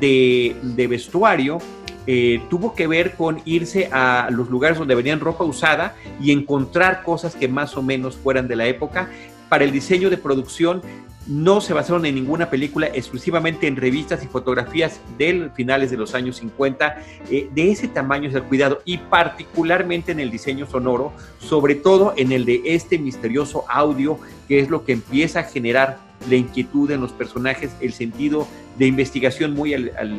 de, 0.00 0.86
vestuario 0.88 1.58
eh, 2.06 2.42
tuvo 2.50 2.74
que 2.74 2.86
ver 2.86 3.14
con 3.14 3.40
irse 3.44 3.88
a 3.92 4.28
los 4.30 4.48
lugares 4.50 4.78
donde 4.78 4.94
venían 4.94 5.20
ropa 5.20 5.44
usada 5.44 5.94
y 6.20 6.32
encontrar 6.32 7.02
cosas 7.02 7.34
que 7.34 7.48
más 7.48 7.76
o 7.76 7.82
menos 7.82 8.16
fueran 8.16 8.48
de 8.48 8.56
la 8.56 8.66
época. 8.66 9.08
Para 9.48 9.64
el 9.64 9.72
diseño 9.72 10.10
de 10.10 10.16
producción 10.16 10.82
no 11.26 11.60
se 11.60 11.72
basaron 11.72 12.04
en 12.06 12.14
ninguna 12.14 12.50
película, 12.50 12.86
exclusivamente 12.86 13.66
en 13.66 13.76
revistas 13.76 14.22
y 14.22 14.26
fotografías 14.26 15.00
de 15.18 15.50
finales 15.54 15.90
de 15.90 15.96
los 15.96 16.14
años 16.14 16.36
50. 16.36 17.02
Eh, 17.30 17.48
de 17.54 17.70
ese 17.70 17.88
tamaño 17.88 18.28
es 18.28 18.42
cuidado 18.42 18.82
y 18.84 18.98
particularmente 18.98 20.12
en 20.12 20.20
el 20.20 20.30
diseño 20.30 20.66
sonoro, 20.66 21.12
sobre 21.38 21.74
todo 21.74 22.14
en 22.16 22.32
el 22.32 22.44
de 22.44 22.62
este 22.64 22.98
misterioso 22.98 23.64
audio, 23.68 24.18
que 24.48 24.60
es 24.60 24.68
lo 24.68 24.84
que 24.84 24.92
empieza 24.92 25.40
a 25.40 25.44
generar 25.44 25.98
la 26.28 26.36
inquietud 26.36 26.90
en 26.90 27.00
los 27.00 27.12
personajes, 27.12 27.70
el 27.80 27.92
sentido 27.92 28.46
de 28.78 28.86
investigación 28.86 29.54
muy 29.54 29.74
al, 29.74 29.92
al 29.98 30.16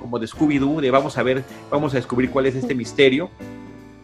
como 0.00 0.18
de 0.18 0.26
Scooby-Doo, 0.26 0.80
de 0.80 0.90
vamos 0.90 1.18
a 1.18 1.22
ver, 1.22 1.44
vamos 1.70 1.92
a 1.92 1.96
descubrir 1.96 2.30
cuál 2.30 2.46
es 2.46 2.54
este 2.54 2.74
misterio. 2.74 3.30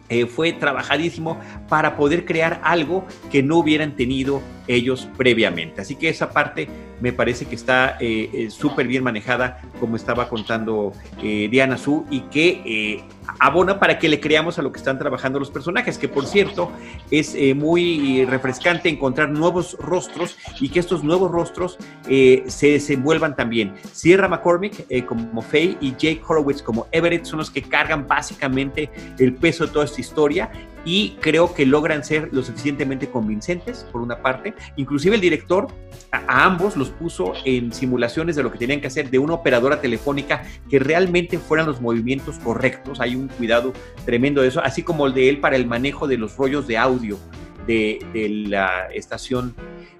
Eh, 0.09 0.25
fue 0.25 0.53
trabajadísimo 0.53 1.39
para 1.69 1.95
poder 1.95 2.25
crear 2.25 2.59
algo 2.63 3.05
que 3.31 3.41
no 3.41 3.57
hubieran 3.57 3.95
tenido 3.95 4.41
ellos 4.67 5.07
previamente. 5.17 5.81
Así 5.81 5.95
que 5.95 6.09
esa 6.09 6.31
parte 6.31 6.67
me 7.01 7.11
parece 7.11 7.45
que 7.45 7.55
está 7.55 7.97
eh, 7.99 8.29
eh, 8.33 8.49
súper 8.49 8.87
bien 8.87 9.03
manejada, 9.03 9.59
como 9.79 9.97
estaba 9.97 10.29
contando 10.29 10.93
eh, 11.21 11.49
Diana 11.51 11.77
Su, 11.77 12.05
y 12.09 12.21
que 12.21 13.03
abona 13.39 13.79
para 13.79 13.99
que 13.99 14.07
le 14.07 14.19
creamos 14.19 14.59
a 14.59 14.61
lo 14.61 14.71
que 14.71 14.77
están 14.77 14.99
trabajando 14.99 15.39
los 15.39 15.49
personajes, 15.49 15.97
que 15.97 16.07
por 16.07 16.25
cierto 16.25 16.71
es 17.11 17.35
muy 17.55 18.25
refrescante 18.25 18.89
encontrar 18.89 19.29
nuevos 19.29 19.77
rostros 19.79 20.37
y 20.59 20.69
que 20.69 20.79
estos 20.79 21.03
nuevos 21.03 21.31
rostros 21.31 21.77
se 22.05 22.67
desenvuelvan 22.67 23.35
también. 23.35 23.73
Sierra 23.91 24.27
McCormick 24.27 25.05
como 25.05 25.41
Faye 25.41 25.77
y 25.79 25.91
Jake 25.91 26.21
Horowitz 26.25 26.61
como 26.61 26.87
Everett 26.91 27.25
son 27.25 27.39
los 27.39 27.49
que 27.49 27.61
cargan 27.61 28.07
básicamente 28.07 28.89
el 29.17 29.33
peso 29.35 29.65
de 29.65 29.71
toda 29.71 29.87
historia 30.01 30.51
y 30.85 31.17
creo 31.21 31.53
que 31.53 31.65
logran 31.65 32.03
ser 32.03 32.29
lo 32.31 32.43
suficientemente 32.43 33.09
convincentes, 33.09 33.85
por 33.91 34.01
una 34.01 34.21
parte. 34.21 34.53
Inclusive 34.75 35.15
el 35.15 35.21
director 35.21 35.67
a, 36.11 36.45
ambos 36.45 36.75
los 36.75 36.89
puso 36.89 37.33
en 37.45 37.71
simulaciones 37.71 38.35
de 38.35 38.43
lo 38.43 38.51
que 38.51 38.57
tenían 38.57 38.81
que 38.81 38.87
hacer 38.87 39.09
de 39.09 39.19
una 39.19 39.33
operadora 39.33 39.79
telefónica 39.79 40.43
que 40.69 40.79
realmente 40.79 41.39
fueran 41.39 41.67
los 41.67 41.81
movimientos 41.81 42.37
correctos. 42.39 42.99
Hay 42.99 43.15
un 43.15 43.27
cuidado 43.27 43.73
tremendo 44.05 44.41
de 44.41 44.49
eso, 44.49 44.61
así 44.61 44.83
como 44.83 45.07
el 45.07 45.13
de 45.13 45.29
él 45.29 45.39
para 45.39 45.55
el 45.55 45.65
manejo 45.65 46.07
de 46.07 46.17
los 46.17 46.35
rollos 46.35 46.67
de 46.67 46.77
audio 46.77 47.17
de, 47.65 48.45
la 48.47 48.87
estación 48.93 49.55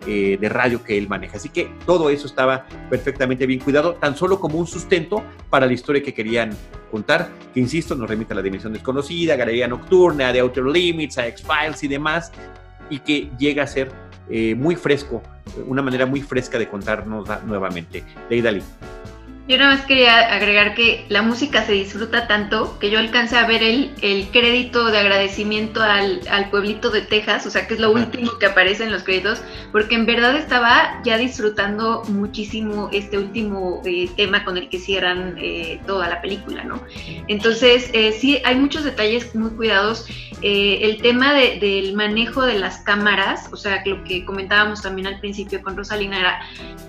eh, 0.07 0.37
de 0.39 0.49
radio 0.49 0.83
que 0.83 0.97
él 0.97 1.07
maneja. 1.07 1.37
Así 1.37 1.49
que 1.49 1.71
todo 1.85 2.09
eso 2.09 2.27
estaba 2.27 2.65
perfectamente 2.89 3.45
bien 3.45 3.59
cuidado, 3.59 3.95
tan 3.95 4.15
solo 4.15 4.39
como 4.39 4.57
un 4.57 4.67
sustento 4.67 5.23
para 5.49 5.65
la 5.65 5.73
historia 5.73 6.01
que 6.03 6.13
querían 6.13 6.51
contar, 6.91 7.29
que 7.53 7.59
insisto, 7.59 7.95
nos 7.95 8.09
remite 8.09 8.33
a 8.33 8.35
la 8.35 8.41
dimensión 8.41 8.73
desconocida, 8.73 9.35
Galería 9.35 9.67
Nocturna, 9.67 10.31
de 10.31 10.39
Outer 10.39 10.65
Limits, 10.65 11.17
a 11.17 11.27
X-Files 11.27 11.83
y 11.83 11.87
demás, 11.87 12.31
y 12.89 12.99
que 12.99 13.29
llega 13.39 13.63
a 13.63 13.67
ser 13.67 13.91
eh, 14.29 14.55
muy 14.55 14.75
fresco, 14.75 15.21
una 15.67 15.81
manera 15.81 16.05
muy 16.05 16.21
fresca 16.21 16.59
de 16.59 16.69
contarnos 16.69 17.27
nuevamente. 17.45 18.03
Leidali. 18.29 18.61
Yo 19.45 19.57
nada 19.57 19.75
más 19.75 19.85
quería 19.85 20.33
agregar 20.33 20.73
que 20.73 21.05
la 21.09 21.21
música 21.21 21.65
se 21.65 21.73
disfruta 21.73 22.27
tanto 22.27 22.79
que 22.79 22.89
yo 22.89 22.97
alcancé 22.97 23.35
a 23.35 23.45
ver 23.45 23.61
el, 23.61 23.91
el 24.01 24.29
crédito 24.29 24.85
de 24.85 24.99
agradecimiento 24.99 25.83
al, 25.83 26.21
al, 26.29 26.49
pueblito 26.49 26.91
de 26.91 27.01
Texas, 27.01 27.45
o 27.45 27.49
sea 27.49 27.67
que 27.67 27.73
es 27.73 27.79
lo 27.81 27.91
último 27.91 28.37
que 28.39 28.45
aparece 28.45 28.85
en 28.85 28.91
los 28.93 29.03
créditos, 29.03 29.41
porque 29.73 29.95
en 29.95 30.05
verdad 30.05 30.37
estaba 30.37 31.01
ya 31.03 31.17
disfrutando 31.17 32.03
muchísimo 32.07 32.89
este 32.93 33.17
último 33.17 33.81
eh, 33.83 34.09
tema 34.15 34.45
con 34.45 34.57
el 34.57 34.69
que 34.69 34.79
cierran 34.79 35.35
eh, 35.37 35.81
toda 35.85 36.07
la 36.07 36.21
película, 36.21 36.63
¿no? 36.63 36.81
Entonces, 37.27 37.89
eh, 37.93 38.13
sí, 38.13 38.41
hay 38.45 38.55
muchos 38.55 38.85
detalles 38.85 39.35
muy 39.35 39.51
cuidados. 39.51 40.07
Eh, 40.41 40.79
el 40.83 41.01
tema 41.01 41.33
de, 41.33 41.59
del 41.59 41.95
manejo 41.95 42.43
de 42.43 42.59
las 42.59 42.79
cámaras, 42.79 43.49
o 43.51 43.57
sea, 43.57 43.81
lo 43.85 44.03
que 44.05 44.23
comentábamos 44.23 44.81
también 44.81 45.07
al 45.07 45.19
principio 45.19 45.61
con 45.61 45.75
Rosalina 45.75 46.19
era, 46.19 46.39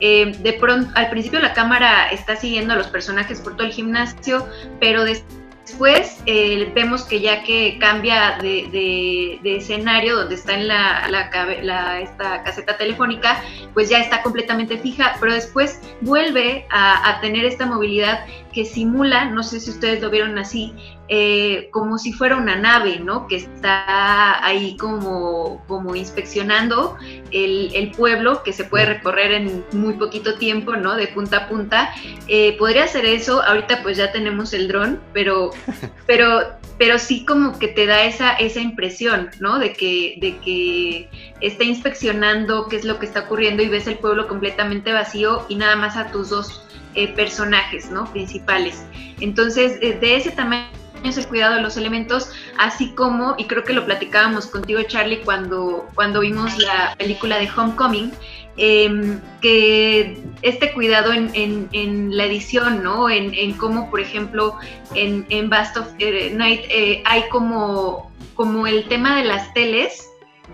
de 0.01 0.57
pronto, 0.61 0.91
al 0.95 1.11
principio 1.11 1.41
la 1.41 1.53
cámara 1.53 2.09
está 2.11 2.37
siguiendo 2.45 2.75
a 2.75 2.77
los 2.77 2.89
personajes 2.89 3.41
por 3.41 3.57
todo 3.57 3.67
el 3.67 3.73
gimnasio, 3.73 4.47
pero 4.79 5.03
después 5.03 6.19
eh, 6.27 6.71
vemos 6.75 7.05
que 7.05 7.23
ya 7.23 7.43
que 7.43 7.79
cambia 7.81 8.37
de, 8.39 9.41
escenario 9.43 10.15
donde 10.15 10.35
está 10.35 10.53
en 10.53 10.69
la, 10.69 12.01
esta 12.03 12.43
caseta 12.43 12.77
telefónica, 12.77 13.43
pues 13.73 13.89
ya 13.89 13.99
está 14.01 14.21
completamente 14.23 14.77
fija, 14.77 15.17
pero 15.21 15.33
después 15.33 15.81
vuelve 16.03 16.67
a 16.71 17.19
tener 17.23 17.47
esta 17.47 17.65
movilidad 17.65 18.27
que 18.53 18.67
simula, 18.67 19.25
no 19.25 19.43
sé 19.43 19.59
si 19.59 19.71
ustedes 19.71 20.03
lo 20.03 20.11
vieron 20.11 20.37
así, 20.37 20.75
eh, 21.09 21.69
como 21.71 21.99
si 21.99 22.13
fuera 22.13 22.37
una 22.37 22.57
nave, 22.57 22.99
¿no? 22.99 23.27
Que 23.27 23.37
está 23.37 24.45
ahí 24.45 24.77
como, 24.79 25.63
como 25.67 25.95
inspeccionando 25.95 26.97
el, 27.31 27.75
el, 27.75 27.91
pueblo, 27.91 28.43
que 28.43 28.55
se 28.55 28.65
puede 28.65 28.87
recorrer 28.87 29.33
en 29.33 29.65
muy 29.73 29.95
poquito 29.95 30.37
tiempo, 30.39 30.77
¿no? 30.77 30.97
De 30.97 31.09
punta 31.09 31.37
a 31.39 31.49
punta. 31.49 31.95
Eh, 32.27 32.57
podría 32.59 32.85
hacer 32.85 33.05
eso, 33.05 33.43
ahorita 33.43 33.83
pues 33.83 33.99
ya 33.99 34.13
tenemos 34.13 34.55
el 34.55 34.67
dron, 34.67 34.99
pero, 35.13 35.51
pero, 36.07 36.41
pero 36.79 36.99
sí 36.99 37.27
como 37.27 37.59
que 37.59 37.69
te 37.69 37.85
da 37.85 38.05
esa, 38.05 38.33
esa 38.33 38.61
impresión, 38.61 39.31
¿no? 39.41 39.59
De 39.59 39.75
que, 39.75 40.17
de 40.21 40.39
que 40.39 41.11
está 41.43 41.65
inspeccionando 41.65 42.67
qué 42.69 42.77
es 42.77 42.85
lo 42.87 42.99
que 42.99 43.05
está 43.05 43.21
ocurriendo 43.21 43.63
y 43.63 43.69
ves 43.69 43.87
el 43.87 43.99
pueblo 43.99 44.27
completamente 44.27 44.91
vacío 44.93 45.45
y 45.51 45.57
nada 45.57 45.77
más 45.77 45.99
a 45.99 46.11
tus 46.11 46.31
dos 46.31 46.67
eh, 46.95 47.09
personajes, 47.09 47.91
¿no? 47.91 48.11
Principales. 48.11 48.87
Entonces, 49.21 49.79
eh, 49.83 49.99
de 50.01 50.17
ese 50.17 50.31
tamaño 50.31 50.84
es 51.09 51.19
el 51.19 51.27
cuidado 51.27 51.57
de 51.57 51.63
los 51.63 51.77
elementos, 51.77 52.31
así 52.59 52.91
como, 52.95 53.35
y 53.39 53.45
creo 53.45 53.65
que 53.65 53.73
lo 53.73 53.85
platicábamos 53.85 54.47
contigo, 54.47 54.83
Charlie, 54.83 55.21
cuando, 55.21 55.87
cuando 55.95 56.21
vimos 56.21 56.57
la 56.59 56.95
película 56.97 57.39
de 57.39 57.49
Homecoming, 57.55 58.13
eh, 58.57 59.19
que 59.41 60.23
este 60.43 60.73
cuidado 60.73 61.13
en, 61.13 61.31
en, 61.35 61.69
en 61.73 62.17
la 62.17 62.25
edición, 62.25 62.83
¿no? 62.83 63.11
En, 63.11 63.35
en, 63.35 63.55
cómo, 63.55 63.91
por 63.91 64.01
ejemplo, 64.01 64.57
en, 64.95 65.27
en 65.29 65.51
Bast 65.51 65.77
of 65.77 65.89
Night 65.99 66.63
eh, 66.71 67.03
hay 67.05 67.25
como, 67.31 68.13
como 68.35 68.67
el 68.67 68.85
tema 68.89 69.17
de 69.17 69.25
las 69.25 69.53
teles, 69.55 70.09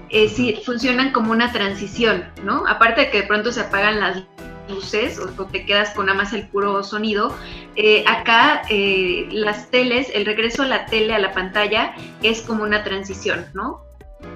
eh, 0.08 0.28
sí, 0.28 0.60
funcionan 0.64 1.12
como 1.12 1.30
una 1.30 1.52
transición, 1.52 2.24
¿no? 2.42 2.64
Aparte 2.66 3.02
de 3.02 3.10
que 3.10 3.20
de 3.22 3.26
pronto 3.26 3.52
se 3.52 3.60
apagan 3.60 4.00
las 4.00 4.22
luces 4.70 5.18
o, 5.18 5.30
o, 5.42 5.46
te 5.46 5.66
quedas 5.66 5.90
con 5.90 6.06
nada 6.06 6.16
más 6.16 6.32
el 6.32 6.48
puro 6.48 6.82
sonido. 6.82 7.34
Eh, 7.76 8.04
acá 8.06 8.62
eh, 8.70 9.28
las 9.30 9.70
teles, 9.70 10.08
el 10.14 10.26
regreso 10.26 10.62
a 10.62 10.66
la 10.66 10.86
tele, 10.86 11.14
a 11.14 11.18
la 11.18 11.32
pantalla, 11.32 11.94
es 12.22 12.42
como 12.42 12.62
una 12.62 12.84
transición, 12.84 13.46
¿no? 13.54 13.84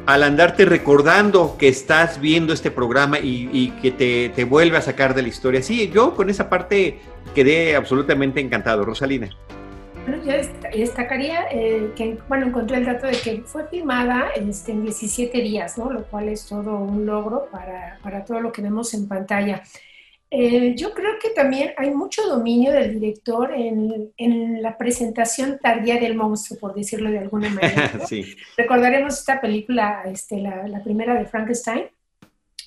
Al 0.06 0.22
andarte 0.22 0.64
recordando 0.64 1.56
que 1.58 1.68
estás 1.68 2.20
viendo 2.20 2.52
este 2.52 2.70
programa 2.70 3.18
y, 3.18 3.50
y 3.52 3.70
que 3.82 3.90
te, 3.90 4.30
te, 4.30 4.44
vuelve 4.44 4.78
a 4.78 4.82
sacar 4.82 5.14
de 5.14 5.22
la 5.22 5.28
historia. 5.28 5.62
Sí, 5.62 5.90
yo 5.90 6.14
con 6.14 6.30
esa 6.30 6.48
parte 6.48 7.00
quedé 7.34 7.76
absolutamente 7.76 8.40
encantado, 8.40 8.84
Rosalina. 8.84 9.28
yo 10.24 10.32
destacaría 10.74 11.46
eh, 11.50 11.90
que, 11.96 12.18
bueno, 12.28 12.46
encontré 12.46 12.78
el 12.78 12.86
dato 12.86 13.06
de 13.06 13.12
que 13.12 13.42
fue 13.44 13.66
filmada 13.68 14.28
este, 14.36 14.72
en 14.72 14.82
17 14.82 15.38
días, 15.40 15.76
¿no? 15.76 15.90
Lo 15.90 16.04
cual 16.04 16.28
es 16.28 16.46
todo 16.46 16.78
un 16.78 17.04
logro 17.06 17.48
para, 17.50 17.98
para 18.02 18.24
todo 18.24 18.40
lo 18.40 18.52
que 18.52 18.62
vemos 18.62 18.94
en 18.94 19.08
pantalla. 19.08 19.62
Eh, 20.36 20.74
yo 20.74 20.92
creo 20.92 21.12
que 21.22 21.30
también 21.30 21.74
hay 21.76 21.90
mucho 21.92 22.26
dominio 22.26 22.72
del 22.72 22.98
director 22.98 23.54
en, 23.54 24.12
en, 24.16 24.60
la 24.60 24.76
presentación 24.76 25.60
tardía 25.62 26.00
del 26.00 26.16
monstruo, 26.16 26.58
por 26.58 26.74
decirlo 26.74 27.08
de 27.08 27.20
alguna 27.20 27.48
manera. 27.50 28.04
sí. 28.04 28.34
Recordaremos 28.56 29.16
esta 29.16 29.40
película, 29.40 30.02
este, 30.06 30.40
la, 30.40 30.66
la 30.66 30.82
primera 30.82 31.14
de 31.14 31.26
Frankenstein, 31.26 31.84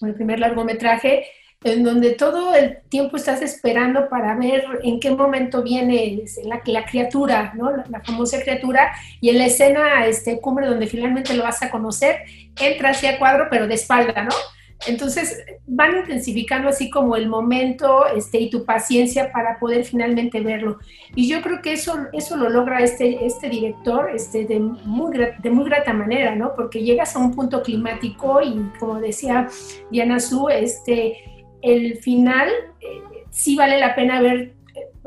el 0.01 0.13
primer 0.13 0.39
largometraje, 0.39 1.25
en 1.61 1.83
donde 1.83 2.11
todo 2.11 2.55
el 2.55 2.77
tiempo 2.87 3.17
estás 3.17 3.41
esperando 3.41 4.07
para 4.07 4.33
ver 4.35 4.63
en 4.83 5.01
qué 5.01 5.11
momento 5.11 5.61
viene 5.61 6.23
la, 6.45 6.61
la 6.65 6.85
criatura, 6.85 7.51
¿no? 7.53 7.71
La, 7.89 8.01
famosa 8.01 8.41
criatura, 8.41 8.93
y 9.19 9.27
en 9.27 9.39
la 9.39 9.47
escena 9.47 10.05
este, 10.05 10.39
cumbre 10.39 10.67
donde 10.67 10.87
finalmente 10.87 11.33
lo 11.33 11.43
vas 11.43 11.61
a 11.61 11.69
conocer, 11.69 12.21
entra 12.61 12.91
hacia 12.91 13.19
cuadro, 13.19 13.47
pero 13.49 13.67
de 13.67 13.73
espalda, 13.73 14.23
¿no? 14.23 14.35
Entonces 14.85 15.43
van 15.65 15.97
intensificando 15.97 16.69
así 16.69 16.89
como 16.89 17.15
el 17.15 17.27
momento 17.27 18.05
este, 18.15 18.39
y 18.39 18.49
tu 18.49 18.63
paciencia 18.63 19.31
para 19.31 19.59
poder 19.59 19.83
finalmente 19.85 20.39
verlo. 20.41 20.77
Y 21.15 21.27
yo 21.27 21.41
creo 21.41 21.61
que 21.61 21.73
eso, 21.73 21.97
eso 22.13 22.37
lo 22.37 22.49
logra 22.49 22.79
este, 22.81 23.25
este 23.25 23.49
director 23.49 24.09
este, 24.13 24.45
de, 24.45 24.59
muy, 24.59 25.17
de 25.17 25.49
muy 25.49 25.65
grata 25.65 25.93
manera, 25.93 26.35
¿no? 26.35 26.53
Porque 26.55 26.83
llegas 26.83 27.15
a 27.15 27.19
un 27.19 27.33
punto 27.33 27.63
climático 27.63 28.41
y 28.41 28.55
como 28.79 28.99
decía 28.99 29.47
Diana 29.89 30.19
Su, 30.19 30.47
este, 30.49 31.17
el 31.61 31.97
final 31.97 32.49
eh, 32.79 33.01
sí 33.31 33.55
vale 33.55 33.79
la 33.79 33.95
pena 33.95 34.21
ver 34.21 34.56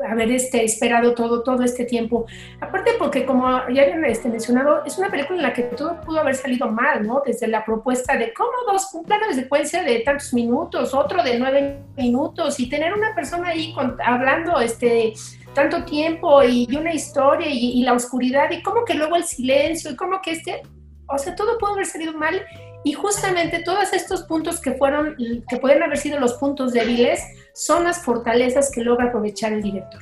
haber 0.07 0.31
este, 0.31 0.63
esperado 0.63 1.13
todo, 1.13 1.43
todo 1.43 1.63
este 1.63 1.85
tiempo. 1.85 2.25
Aparte 2.59 2.91
porque, 2.97 3.25
como 3.25 3.47
ya 3.69 3.83
habían 3.83 4.03
este, 4.05 4.29
mencionado, 4.29 4.83
es 4.85 4.97
una 4.97 5.09
película 5.09 5.37
en 5.37 5.43
la 5.43 5.53
que 5.53 5.63
todo 5.63 5.99
pudo 6.01 6.19
haber 6.19 6.35
salido 6.35 6.67
mal, 6.67 7.05
¿no? 7.05 7.21
Desde 7.25 7.47
la 7.47 7.63
propuesta 7.65 8.17
de 8.17 8.33
cómo 8.33 8.51
dos, 8.71 8.93
un 8.93 9.03
plano 9.03 9.27
de 9.27 9.35
secuencia 9.35 9.83
de 9.83 9.99
tantos 9.99 10.33
minutos, 10.33 10.93
otro 10.93 11.23
de 11.23 11.37
nueve 11.39 11.79
minutos, 11.97 12.59
y 12.59 12.69
tener 12.69 12.93
una 12.93 13.13
persona 13.15 13.49
ahí 13.49 13.73
hablando 14.05 14.59
este, 14.59 15.13
tanto 15.53 15.83
tiempo 15.83 16.43
y, 16.43 16.67
una 16.75 16.93
historia 16.93 17.47
y, 17.49 17.79
y, 17.79 17.83
la 17.83 17.93
oscuridad, 17.93 18.49
y 18.51 18.61
como 18.61 18.85
que 18.85 18.93
luego 18.93 19.15
el 19.15 19.23
silencio, 19.23 19.91
y 19.91 19.95
como 19.95 20.21
que 20.21 20.31
este, 20.31 20.61
o 21.07 21.17
sea, 21.17 21.35
todo 21.35 21.57
pudo 21.57 21.73
haber 21.73 21.85
salido 21.85 22.13
mal. 22.13 22.41
Y 22.83 22.93
justamente 22.93 23.61
todos 23.63 23.93
estos 23.93 24.23
puntos 24.23 24.59
que 24.59 24.71
fueron, 24.73 25.15
que 25.47 25.57
pueden 25.57 25.83
haber 25.83 25.97
sido 25.97 26.19
los 26.19 26.33
puntos 26.33 26.73
débiles, 26.73 27.21
son 27.53 27.83
las 27.83 28.03
fortalezas 28.03 28.71
que 28.71 28.83
logra 28.83 29.07
aprovechar 29.07 29.53
el 29.53 29.61
director. 29.61 30.01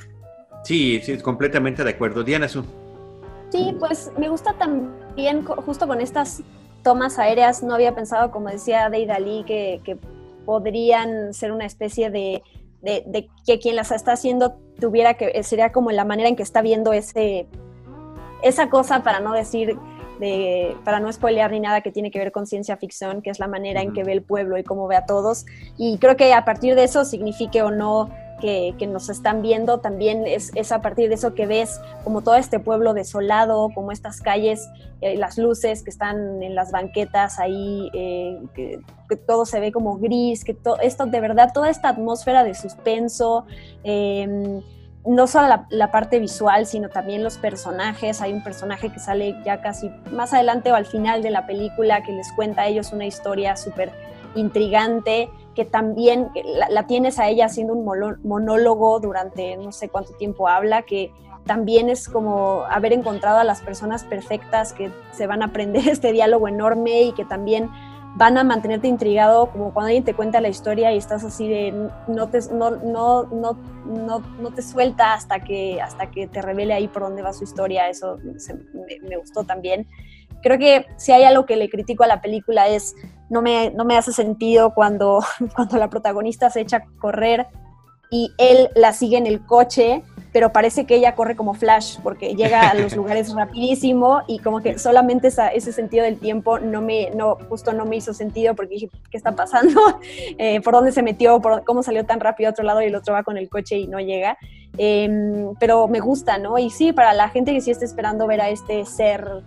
Sí, 0.64 1.00
sí, 1.02 1.18
completamente 1.18 1.84
de 1.84 1.90
acuerdo. 1.90 2.22
Diana 2.22 2.48
Su. 2.48 2.64
Sí, 3.50 3.76
pues 3.78 4.12
me 4.18 4.28
gusta 4.28 4.52
también, 4.54 5.44
justo 5.44 5.86
con 5.86 6.00
estas 6.00 6.42
tomas 6.82 7.18
aéreas, 7.18 7.62
no 7.62 7.74
había 7.74 7.94
pensado, 7.94 8.30
como 8.30 8.48
decía 8.48 8.88
Deida 8.90 9.18
Lee, 9.18 9.44
que, 9.46 9.80
que 9.84 9.98
podrían 10.44 11.34
ser 11.34 11.52
una 11.52 11.66
especie 11.66 12.10
de, 12.10 12.42
de, 12.82 13.02
de, 13.06 13.28
que 13.46 13.58
quien 13.58 13.76
las 13.76 13.90
está 13.90 14.12
haciendo 14.12 14.56
tuviera 14.78 15.14
que, 15.14 15.42
sería 15.42 15.72
como 15.72 15.90
la 15.90 16.04
manera 16.04 16.28
en 16.28 16.36
que 16.36 16.42
está 16.42 16.62
viendo 16.62 16.92
ese, 16.92 17.46
esa 18.42 18.70
cosa, 18.70 19.02
para 19.02 19.20
no 19.20 19.32
decir 19.32 19.76
para 20.84 21.00
no 21.00 21.12
spoilear 21.12 21.50
ni 21.50 21.60
nada 21.60 21.80
que 21.80 21.92
tiene 21.92 22.10
que 22.10 22.18
ver 22.18 22.32
con 22.32 22.46
ciencia 22.46 22.76
ficción, 22.76 23.22
que 23.22 23.30
es 23.30 23.38
la 23.38 23.48
manera 23.48 23.82
en 23.82 23.92
que 23.92 24.04
ve 24.04 24.12
el 24.12 24.22
pueblo 24.22 24.58
y 24.58 24.64
cómo 24.64 24.86
ve 24.86 24.96
a 24.96 25.06
todos. 25.06 25.46
Y 25.78 25.98
creo 25.98 26.16
que 26.16 26.32
a 26.34 26.44
partir 26.44 26.74
de 26.74 26.84
eso, 26.84 27.04
signifique 27.04 27.62
o 27.62 27.70
no 27.70 28.10
que, 28.40 28.86
nos 28.86 29.08
están 29.08 29.42
viendo, 29.42 29.80
también 29.80 30.26
es, 30.26 30.50
es, 30.54 30.72
a 30.72 30.80
partir 30.80 31.08
de 31.08 31.14
eso 31.14 31.34
que 31.34 31.46
ves 31.46 31.80
como 32.04 32.22
todo 32.22 32.34
este 32.34 32.58
pueblo 32.58 32.94
desolado, 32.94 33.70
como 33.74 33.92
estas 33.92 34.20
calles, 34.20 34.68
eh, 35.00 35.16
las 35.16 35.38
luces 35.38 35.82
que 35.82 35.90
están 35.90 36.42
en 36.42 36.54
las 36.54 36.72
banquetas 36.72 37.38
ahí, 37.38 37.90
eh, 37.94 38.38
que, 38.54 38.80
todo 39.26 39.44
se 39.44 39.60
ve 39.60 39.72
como 39.72 39.98
gris, 39.98 40.44
que 40.44 40.54
todo 40.54 40.78
esto 40.80 41.06
de 41.06 41.20
verdad, 41.20 41.50
toda 41.52 41.68
esta 41.68 41.88
atmósfera 41.88 42.44
de 42.44 42.54
suspenso. 42.54 43.44
Eh, 43.84 44.60
no 45.06 45.26
solo 45.26 45.64
la, 45.70 45.90
parte 45.90 46.18
visual, 46.18 46.66
sino 46.66 46.88
también 46.90 47.24
los 47.24 47.38
personajes. 47.38 48.20
Hay 48.20 48.32
un 48.32 48.42
personaje 48.42 48.92
que 48.92 48.98
sale 48.98 49.34
ya 49.44 49.62
casi 49.62 49.90
más 50.10 50.34
adelante 50.34 50.70
o 50.72 50.74
al 50.74 50.86
final 50.86 51.22
de 51.22 51.30
la 51.30 51.46
película 51.46 52.02
que 52.02 52.12
les 52.12 52.32
cuenta 52.32 52.62
a 52.62 52.66
ellos 52.66 52.92
una 52.92 53.06
historia 53.06 53.56
súper 53.56 53.92
intrigante, 54.34 55.30
que 55.54 55.64
también 55.64 56.28
la, 56.70 56.86
tienes 56.86 57.18
a 57.18 57.28
ella 57.28 57.46
haciendo 57.46 57.74
un 57.74 58.18
monólogo 58.22 59.00
durante 59.00 59.56
no 59.56 59.72
sé 59.72 59.88
cuánto 59.88 60.12
tiempo 60.14 60.48
habla, 60.48 60.82
que 60.82 61.12
también 61.46 61.88
es 61.88 62.08
como 62.08 62.64
haber 62.68 62.92
encontrado 62.92 63.38
a 63.38 63.44
las 63.44 63.60
personas 63.62 64.04
perfectas 64.04 64.72
que 64.72 64.90
se 65.12 65.26
van 65.26 65.42
a 65.42 65.46
aprender 65.46 65.88
este 65.88 66.12
diálogo 66.12 66.46
enorme 66.46 67.02
y 67.02 67.12
que 67.12 67.24
también 67.24 67.70
van 68.16 68.36
a 68.38 68.44
mantenerte 68.44 68.88
intrigado, 68.88 69.50
como 69.50 69.72
cuando 69.72 69.88
alguien 69.88 70.04
te 70.04 70.14
cuenta 70.14 70.40
la 70.40 70.48
historia 70.48 70.92
y 70.92 70.98
estás 70.98 71.24
así 71.24 71.48
de 71.48 71.88
no 72.08 72.28
te, 72.28 72.40
no, 72.52 72.70
no, 72.70 73.24
no, 73.24 73.58
no, 73.84 74.50
te 74.54 74.62
suelta 74.62 75.14
hasta 75.14 75.40
que, 75.40 75.80
hasta 75.80 76.10
que 76.10 76.26
te 76.26 76.42
revele 76.42 76.74
ahí 76.74 76.88
por 76.88 77.02
dónde 77.02 77.22
va 77.22 77.32
su 77.32 77.44
historia, 77.44 77.88
eso 77.88 78.18
me, 78.22 79.16
gustó 79.16 79.44
también. 79.44 79.86
Creo 80.42 80.58
que 80.58 80.86
si 80.96 81.12
hay 81.12 81.24
algo 81.24 81.46
que 81.46 81.56
le 81.56 81.68
critico 81.68 82.02
a 82.02 82.06
la 82.06 82.20
película 82.20 82.68
es 82.68 82.94
no 83.28 83.42
me, 83.42 83.70
no 83.70 83.84
me 83.84 83.96
hace 83.96 84.12
sentido 84.12 84.74
cuando, 84.74 85.20
cuando 85.54 85.76
la 85.76 85.88
protagonista 85.88 86.50
se 86.50 86.60
echa 86.60 86.78
a 86.78 86.84
correr 86.98 87.46
y 88.10 88.32
él 88.38 88.70
la 88.74 88.92
sigue 88.92 89.18
en 89.18 89.26
el 89.26 89.46
coche 89.46 90.02
pero 90.32 90.52
parece 90.52 90.86
que 90.86 90.96
ella 90.96 91.14
corre 91.14 91.36
como 91.36 91.54
Flash 91.54 91.98
porque 92.02 92.34
llega 92.34 92.70
a 92.70 92.74
los 92.74 92.94
lugares 92.96 93.34
rapidísimo 93.34 94.22
y 94.26 94.38
como 94.38 94.60
que 94.60 94.78
solamente 94.78 95.28
ese 95.28 95.72
sentido 95.72 96.04
del 96.04 96.18
tiempo 96.18 96.58
no 96.58 96.80
me, 96.80 97.10
no, 97.10 97.36
justo 97.48 97.72
no 97.72 97.84
me 97.84 97.96
hizo 97.96 98.14
sentido 98.14 98.54
porque 98.54 98.74
dije, 98.74 98.90
¿qué 99.10 99.16
está 99.16 99.32
pasando? 99.32 99.80
Eh, 100.38 100.60
¿Por 100.60 100.74
dónde 100.74 100.92
se 100.92 101.02
metió? 101.02 101.40
¿Por 101.40 101.64
cómo 101.64 101.82
salió 101.82 102.04
tan 102.04 102.20
rápido 102.20 102.48
a 102.48 102.52
otro 102.52 102.64
lado 102.64 102.82
y 102.82 102.86
el 102.86 102.94
otro 102.94 103.14
va 103.14 103.22
con 103.22 103.36
el 103.36 103.48
coche 103.48 103.76
y 103.76 103.86
no 103.86 103.98
llega? 104.00 104.38
Em, 104.78 105.54
pero 105.58 105.88
me 105.88 106.00
gusta, 106.00 106.38
¿no? 106.38 106.58
Y 106.58 106.70
sí, 106.70 106.92
para 106.92 107.12
la 107.12 107.28
gente 107.28 107.52
que 107.52 107.60
sí 107.60 107.70
está 107.70 107.84
esperando 107.84 108.26
ver 108.26 108.40
a 108.40 108.48
este 108.48 108.84
ser 108.86 109.42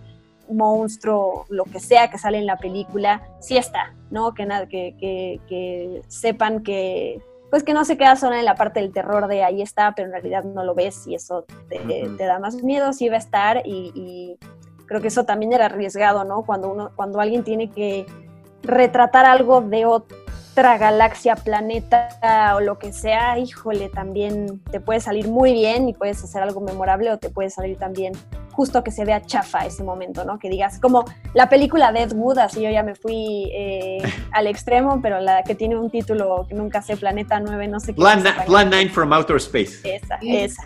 monstruo, 0.49 1.45
lo 1.49 1.63
que 1.65 1.79
sea 1.79 2.09
que 2.09 2.17
sale 2.17 2.37
en 2.37 2.45
la 2.45 2.57
película, 2.57 3.23
sí 3.39 3.57
está, 3.57 3.93
¿no? 4.11 4.33
Que, 4.33 4.45
nada, 4.45 4.67
que, 4.67 4.95
que, 4.99 5.39
que 5.47 6.01
sepan 6.07 6.63
que 6.63 7.21
pues 7.53 7.63
que 7.63 7.75
no 7.75 7.85
se 7.85 7.97
queda 7.97 8.15
solo 8.15 8.35
en 8.35 8.45
la 8.45 8.55
parte 8.55 8.79
del 8.79 8.91
terror 8.91 9.27
de 9.27 9.43
ahí 9.43 9.61
está, 9.61 9.93
pero 9.95 10.07
en 10.07 10.13
realidad 10.13 10.43
no 10.43 10.63
lo 10.63 10.73
ves 10.73 11.05
y 11.05 11.13
eso 11.13 11.45
te, 11.69 12.07
da 12.17 12.39
más 12.39 12.55
miedo, 12.63 12.93
sí 12.93 13.09
va 13.09 13.17
a 13.17 13.19
estar 13.19 13.61
y, 13.63 14.39
creo 14.87 15.01
que 15.01 15.09
eso 15.09 15.25
también 15.25 15.53
era 15.53 15.67
arriesgado, 15.67 16.23
¿no? 16.23 16.41
Cuando, 16.47 16.71
uno, 16.71 16.89
cuando 16.95 17.19
alguien 17.19 17.43
tiene 17.43 17.69
que 17.69 18.07
retratar 18.63 19.27
algo 19.27 19.61
de 19.61 19.85
otra 19.85 20.79
galaxia, 20.79 21.35
planeta 21.35 22.09
o 22.55 22.59
lo 22.59 22.79
que 22.79 22.91
sea, 22.91 23.37
híjole, 23.37 23.89
también 23.89 24.59
te 24.71 24.79
puede 24.79 24.99
salir 24.99 25.27
muy 25.27 25.53
bien 25.53 25.87
y 25.87 25.93
puedes 25.93 26.23
hacer 26.23 26.41
algo 26.41 26.59
memorable 26.59 27.11
o 27.11 27.19
te 27.19 27.29
puede 27.29 27.51
salir 27.51 27.77
también 27.77 28.13
justo 28.53 28.83
que 28.83 28.91
se 28.91 29.03
vea 29.03 29.21
chafa 29.21 29.65
ese 29.65 29.83
momento, 29.83 30.23
¿no? 30.23 30.39
Que 30.39 30.49
digas, 30.49 30.79
como 30.79 31.03
la 31.33 31.49
película 31.49 31.91
Deadwood, 31.91 32.37
así 32.37 32.61
yo 32.61 32.69
ya 32.69 32.83
me 32.83 32.95
fui 32.95 33.51
eh, 33.53 34.01
al 34.31 34.47
extremo, 34.47 35.01
pero 35.01 35.19
la 35.19 35.43
que 35.43 35.55
tiene 35.55 35.75
un 35.77 35.89
título 35.89 36.45
que 36.47 36.55
nunca 36.55 36.81
sé, 36.81 36.95
Planeta 36.95 37.39
9, 37.39 37.67
no 37.67 37.79
sé 37.79 37.93
qué. 37.93 38.01
Plan, 38.01 38.23
9 38.47 38.89
from 38.89 39.11
Outer 39.11 39.37
Space. 39.37 39.79
Esa, 39.83 40.19
esa. 40.21 40.63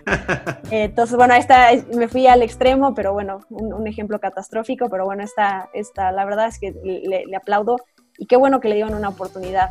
Entonces, 0.70 1.16
bueno, 1.16 1.34
esta 1.34 1.70
me 1.96 2.08
fui 2.08 2.28
al 2.28 2.42
extremo, 2.42 2.94
pero 2.94 3.14
bueno, 3.14 3.40
un, 3.50 3.88
ejemplo 3.88 4.20
catastrófico, 4.20 4.90
pero 4.90 5.06
bueno, 5.06 5.24
esta, 5.24 5.70
esta, 5.74 6.12
la 6.12 6.26
verdad 6.26 6.48
es 6.48 6.60
que 6.60 6.74
le, 6.84 7.36
aplaudo 7.36 7.78
y 8.18 8.26
qué 8.26 8.36
bueno 8.36 8.60
que 8.60 8.68
le 8.68 8.76
dieron 8.76 8.96
una 8.96 9.10
oportunidad. 9.10 9.70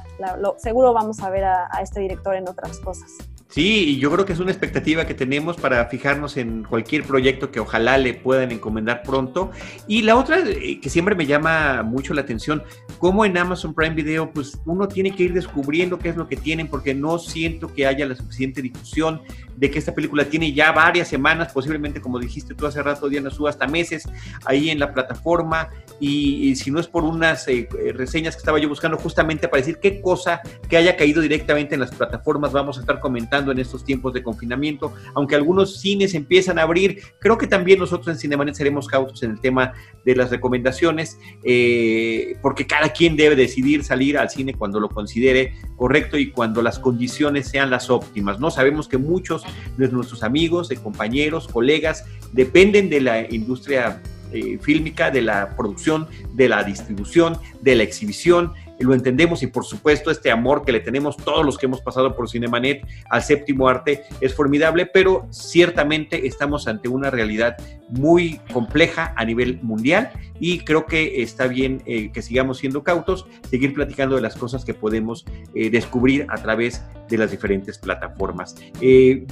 seguro 0.56 0.94
vamos 0.94 1.22
a 1.22 1.30
ver 1.30 1.44
a 1.44 1.68
este 1.82 2.00
director 2.00 2.34
en 2.34 2.48
otras 2.48 2.78
cosas. 2.80 3.10
Sí, 3.48 3.90
y 3.90 3.98
yo 3.98 4.10
creo 4.10 4.26
que 4.26 4.32
es 4.32 4.40
una 4.40 4.50
expectativa 4.50 5.06
que 5.06 5.14
tenemos 5.14 5.56
para 5.56 5.86
fijarnos 5.86 6.36
en 6.36 6.64
cualquier 6.64 7.04
proyecto 7.04 7.52
que 7.52 7.60
ojalá 7.60 7.96
le 7.96 8.12
puedan 8.12 8.50
encomendar 8.50 9.02
pronto. 9.02 9.52
Y 9.86 10.02
la 10.02 10.16
otra 10.16 10.40
eh, 10.40 10.80
que 10.80 10.90
siempre 10.90 11.14
me 11.14 11.26
llama 11.26 11.84
mucho 11.84 12.12
la 12.12 12.22
atención, 12.22 12.64
como 12.98 13.24
en 13.24 13.38
Amazon 13.38 13.72
Prime 13.72 13.94
Video, 13.94 14.32
pues 14.32 14.58
uno 14.66 14.88
tiene 14.88 15.14
que 15.14 15.22
ir 15.22 15.32
descubriendo 15.32 15.98
qué 15.98 16.08
es 16.08 16.16
lo 16.16 16.26
que 16.26 16.36
tienen, 16.36 16.66
porque 16.66 16.92
no 16.92 17.18
siento 17.18 17.72
que 17.72 17.86
haya 17.86 18.04
la 18.04 18.16
suficiente 18.16 18.60
difusión 18.60 19.22
de 19.56 19.70
que 19.70 19.78
esta 19.78 19.94
película 19.94 20.24
tiene 20.24 20.52
ya 20.52 20.72
varias 20.72 21.08
semanas, 21.08 21.52
posiblemente 21.52 22.00
como 22.00 22.18
dijiste 22.18 22.54
tú 22.54 22.66
hace 22.66 22.82
rato, 22.82 23.08
Diana 23.08 23.30
Su, 23.30 23.46
hasta 23.46 23.68
meses 23.68 24.08
ahí 24.44 24.70
en 24.70 24.80
la 24.80 24.92
plataforma. 24.92 25.70
Y, 26.00 26.54
si 26.56 26.70
no 26.70 26.80
es 26.80 26.86
por 26.86 27.04
unas 27.04 27.46
eh, 27.48 27.68
eh, 27.78 27.92
reseñas 27.92 28.34
que 28.34 28.40
estaba 28.40 28.58
yo 28.58 28.68
buscando 28.68 28.96
justamente 28.96 29.48
para 29.48 29.60
decir 29.60 29.78
qué 29.80 30.00
cosa 30.00 30.40
que 30.68 30.76
haya 30.76 30.96
caído 30.96 31.20
directamente 31.20 31.74
en 31.74 31.80
las 31.80 31.90
plataformas 31.90 32.52
vamos 32.52 32.78
a 32.78 32.80
estar 32.80 33.00
comentando 33.00 33.52
en 33.52 33.58
estos 33.58 33.84
tiempos 33.84 34.12
de 34.12 34.22
confinamiento, 34.22 34.92
aunque 35.14 35.34
algunos 35.34 35.80
cines 35.80 36.14
empiezan 36.14 36.58
a 36.58 36.62
abrir, 36.62 37.02
creo 37.18 37.38
que 37.38 37.46
también 37.46 37.78
nosotros 37.78 38.08
en 38.08 38.18
Cinemanet 38.18 38.54
seremos 38.54 38.88
cautos 38.88 39.22
en 39.22 39.32
el 39.32 39.40
tema 39.40 39.72
de 40.04 40.16
las 40.16 40.30
recomendaciones, 40.30 41.18
eh, 41.44 42.36
porque 42.42 42.66
cada 42.66 42.90
quien 42.90 43.16
debe 43.16 43.36
decidir 43.36 43.84
salir 43.84 44.18
al 44.18 44.30
cine 44.30 44.54
cuando 44.54 44.80
lo 44.80 44.88
considere 44.88 45.54
correcto 45.76 46.18
y 46.18 46.30
cuando 46.30 46.62
las 46.62 46.78
condiciones 46.78 47.48
sean 47.48 47.70
las 47.70 47.90
óptimas, 47.90 48.40
¿no? 48.40 48.50
Sabemos 48.50 48.88
que 48.88 48.98
muchos 48.98 49.42
de 49.76 49.88
nuestros 49.88 50.22
amigos, 50.22 50.68
de 50.68 50.76
compañeros, 50.76 51.48
colegas, 51.48 52.04
dependen 52.32 52.88
de 52.88 53.00
la 53.00 53.32
industria 53.32 54.00
eh, 54.32 54.58
fílmica, 54.60 55.10
de 55.10 55.22
la 55.22 55.56
producción, 55.56 56.08
de 56.32 56.48
la 56.48 56.64
distribución, 56.64 57.38
de 57.60 57.74
la 57.74 57.82
exhibición. 57.82 58.52
Lo 58.78 58.92
entendemos 58.92 59.42
y 59.42 59.46
por 59.46 59.64
supuesto 59.64 60.10
este 60.10 60.30
amor 60.30 60.64
que 60.64 60.72
le 60.72 60.80
tenemos 60.80 61.16
todos 61.16 61.46
los 61.46 61.56
que 61.56 61.64
hemos 61.64 61.80
pasado 61.80 62.14
por 62.14 62.28
Cinemanet 62.28 62.86
al 63.08 63.22
séptimo 63.22 63.68
arte 63.68 64.02
es 64.20 64.34
formidable, 64.34 64.84
pero 64.84 65.26
ciertamente 65.30 66.26
estamos 66.26 66.68
ante 66.68 66.88
una 66.88 67.10
realidad 67.10 67.56
muy 67.88 68.38
compleja 68.52 69.14
a 69.16 69.24
nivel 69.24 69.60
mundial 69.62 70.10
y 70.38 70.58
creo 70.58 70.84
que 70.84 71.22
está 71.22 71.46
bien 71.46 71.82
eh, 71.86 72.10
que 72.12 72.20
sigamos 72.20 72.58
siendo 72.58 72.82
cautos, 72.82 73.26
seguir 73.48 73.72
platicando 73.72 74.16
de 74.16 74.20
las 74.20 74.36
cosas 74.36 74.62
que 74.66 74.74
podemos 74.74 75.24
eh, 75.54 75.70
descubrir 75.70 76.26
a 76.28 76.36
través 76.36 76.82
de 77.08 77.16
las 77.16 77.30
diferentes 77.30 77.78
plataformas. 77.78 78.56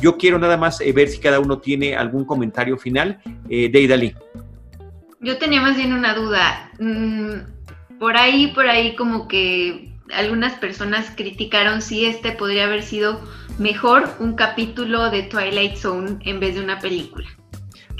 yo 0.00 0.16
quiero 0.16 0.38
nada 0.38 0.56
más 0.56 0.78
ver 0.94 1.08
si 1.08 1.18
cada 1.18 1.40
uno 1.40 1.58
tiene 1.58 1.96
algún 1.96 2.24
comentario 2.24 2.78
final. 2.78 3.20
Eh, 3.48 3.68
Deidali. 3.70 4.14
Yo 5.24 5.38
tenía 5.38 5.60
más 5.60 5.76
bien 5.76 5.92
una 5.92 6.14
duda. 6.14 6.70
Mm, 6.78 7.98
por 7.98 8.16
ahí, 8.16 8.48
por 8.48 8.68
ahí 8.68 8.94
como 8.94 9.26
que 9.26 9.90
algunas 10.12 10.52
personas 10.58 11.10
criticaron 11.16 11.80
si 11.80 12.04
este 12.04 12.32
podría 12.32 12.64
haber 12.64 12.82
sido 12.82 13.20
mejor 13.58 14.08
un 14.18 14.34
capítulo 14.34 15.10
de 15.10 15.22
Twilight 15.22 15.76
Zone 15.76 16.18
en 16.20 16.40
vez 16.40 16.56
de 16.56 16.60
una 16.62 16.78
película. 16.78 17.26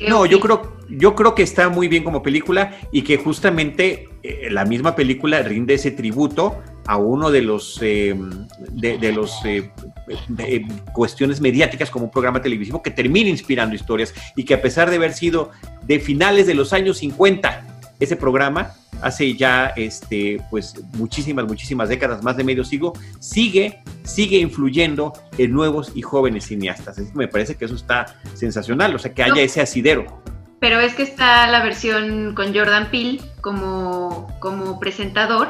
No, 0.09 0.27
yo 0.27 0.41
creo, 0.41 0.77
yo 0.91 1.15
creo 1.15 1.35
que 1.35 1.43
está 1.43 1.69
muy 1.69 1.89
bien 1.89 2.05
como 2.05 2.23
película 2.23 2.77
y 2.93 3.03
que 3.03 3.17
justamente 3.17 4.09
eh, 4.23 4.49
la 4.51 4.65
misma 4.65 4.95
película 4.95 5.41
rinde 5.43 5.75
ese 5.75 5.93
tributo 5.93 6.63
a 6.87 6.97
uno 6.97 7.31
de 7.31 7.43
los 7.43 7.79
eh, 7.81 8.15
de, 8.73 9.13
los 9.13 9.43
eh, 9.45 9.71
cuestiones 10.93 11.41
mediáticas 11.41 11.91
como 11.91 12.07
un 12.07 12.11
programa 12.11 12.43
televisivo 12.43 12.83
que 12.83 12.91
termina 12.91 13.31
inspirando 13.31 13.75
historias 13.75 14.15
y 14.37 14.45
que 14.45 14.55
a 14.55 14.63
pesar 14.63 14.91
de 14.91 14.97
haber 14.97 15.13
sido 15.13 15.51
de 15.83 15.99
finales 16.01 16.47
de 16.47 16.55
los 16.55 16.73
años 16.73 16.99
50 16.99 17.75
ese 18.01 18.17
programa 18.17 18.75
hace 19.03 19.35
ya 19.35 19.73
este 19.77 20.41
pues 20.51 20.75
muchísimas 20.95 21.47
muchísimas 21.47 21.89
décadas 21.89 22.23
más 22.23 22.37
de 22.37 22.45
medio 22.45 22.65
siglo 22.65 22.93
sigue 23.21 23.81
sigue 24.03 24.39
influyendo 24.39 25.13
en 25.39 25.53
nuevos 25.53 25.93
y 25.95 26.03
jóvenes 26.03 26.47
cineastas. 26.47 26.99
Me 27.15 27.29
parece 27.29 27.57
que 27.57 27.65
eso 27.65 27.75
está 27.75 28.17
sensacional 28.35 28.95
o 28.95 28.99
sea 28.99 29.13
que 29.13 29.23
haya 29.23 29.43
ese 29.43 29.61
asidero. 29.61 30.23
Pero 30.61 30.81
es 30.81 30.95
que 30.95 31.03
está 31.03 31.47
la 31.49 31.63
versión 31.63 32.35
con 32.35 32.55
Jordan 32.55 32.91
Peele 32.91 33.21
como 33.41 34.29
como 34.41 34.79
presentador 34.81 35.49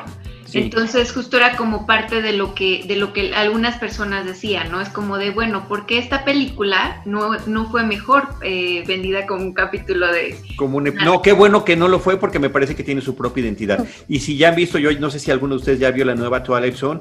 entonces 0.54 1.12
justo 1.12 1.36
era 1.36 1.56
como 1.56 1.86
parte 1.86 2.22
de 2.22 2.32
lo 2.32 2.54
que 2.54 2.84
de 2.86 2.96
lo 2.96 3.12
que 3.12 3.34
algunas 3.34 3.78
personas 3.78 4.24
decían, 4.24 4.70
¿no? 4.70 4.80
Es 4.80 4.88
como 4.88 5.18
de, 5.18 5.30
bueno, 5.30 5.68
¿por 5.68 5.86
qué 5.86 5.98
esta 5.98 6.24
película 6.24 7.02
no, 7.04 7.38
no 7.46 7.70
fue 7.70 7.84
mejor 7.84 8.28
eh, 8.42 8.84
vendida 8.86 9.26
como 9.26 9.42
un 9.42 9.54
capítulo 9.54 10.10
de... 10.12 10.36
Como 10.56 10.80
no, 10.80 11.22
qué 11.22 11.32
bueno 11.32 11.64
que 11.64 11.76
no 11.76 11.88
lo 11.88 11.98
fue 11.98 12.18
porque 12.18 12.38
me 12.38 12.50
parece 12.50 12.74
que 12.74 12.84
tiene 12.84 13.00
su 13.00 13.14
propia 13.16 13.42
identidad. 13.42 13.86
Y 14.08 14.20
si 14.20 14.36
ya 14.36 14.50
han 14.50 14.56
visto, 14.56 14.78
yo 14.78 14.92
no 14.98 15.10
sé 15.10 15.18
si 15.18 15.30
alguno 15.30 15.54
de 15.54 15.60
ustedes 15.60 15.78
ya 15.78 15.90
vio 15.90 16.04
la 16.04 16.14
nueva 16.14 16.42
Twilight 16.42 16.74
Zone, 16.74 17.00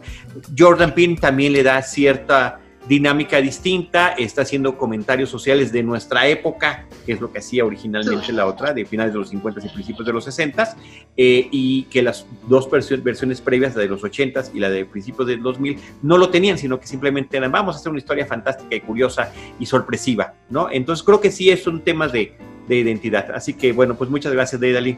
Jordan 0.58 0.94
Pin 0.94 1.16
también 1.16 1.54
le 1.54 1.64
da 1.64 1.82
cierta 1.82 2.60
dinámica 2.88 3.40
distinta, 3.40 4.10
está 4.10 4.42
haciendo 4.42 4.78
comentarios 4.78 5.30
sociales 5.30 5.72
de 5.72 5.84
nuestra 5.84 6.28
época, 6.28 6.86
que 7.06 7.14
es 7.14 7.22
lo 7.22 7.32
que 7.32 7.40
hacía 7.40 7.66
originalmente 7.66 8.34
la 8.34 8.46
otra, 8.46 8.74
de 8.74 8.86
finales 8.86 9.14
de 9.14 9.20
los 9.20 9.30
50 9.30 9.66
y 9.66 9.70
principios 9.70 10.06
de 10.06 10.14
los 10.14 10.24
60, 10.26 10.78
eh, 11.16 11.48
y 11.52 11.84
que 11.84 12.02
las 12.02 12.26
dos 12.48 12.70
versiones 12.70 13.42
previas, 13.42 13.76
la 13.76 13.82
de 13.82 13.88
los 13.88 14.04
80 14.04 14.44
y 14.54 14.60
la 14.60 14.70
de 14.70 14.86
principios 14.86 15.28
del 15.28 15.42
2000, 15.42 15.80
no 16.02 16.18
lo 16.18 16.30
tenían, 16.30 16.58
sino 16.58 16.80
que 16.80 16.88
simplemente 16.88 17.38
eran, 17.38 17.52
vamos 17.52 17.76
a 17.76 17.80
hacer 17.80 17.90
una 17.90 18.00
historia 18.00 18.26
fantástica 18.26 18.76
y 18.76 18.82
curiosa 18.82 19.32
y 19.60 19.66
sorpresiva, 19.66 20.34
¿no? 20.50 20.70
Entonces 20.72 21.04
creo 21.04 21.22
que 21.22 21.32
sí 21.32 21.50
es 21.50 21.66
un 21.68 21.82
tema 21.82 22.08
de, 22.08 22.34
de 22.68 22.76
identidad. 22.76 23.32
Así 23.34 23.54
que 23.54 23.72
bueno, 23.72 23.96
pues 23.96 24.10
muchas 24.10 24.34
gracias, 24.34 24.60
Deidali. 24.60 24.98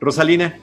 Rosalina. 0.00 0.58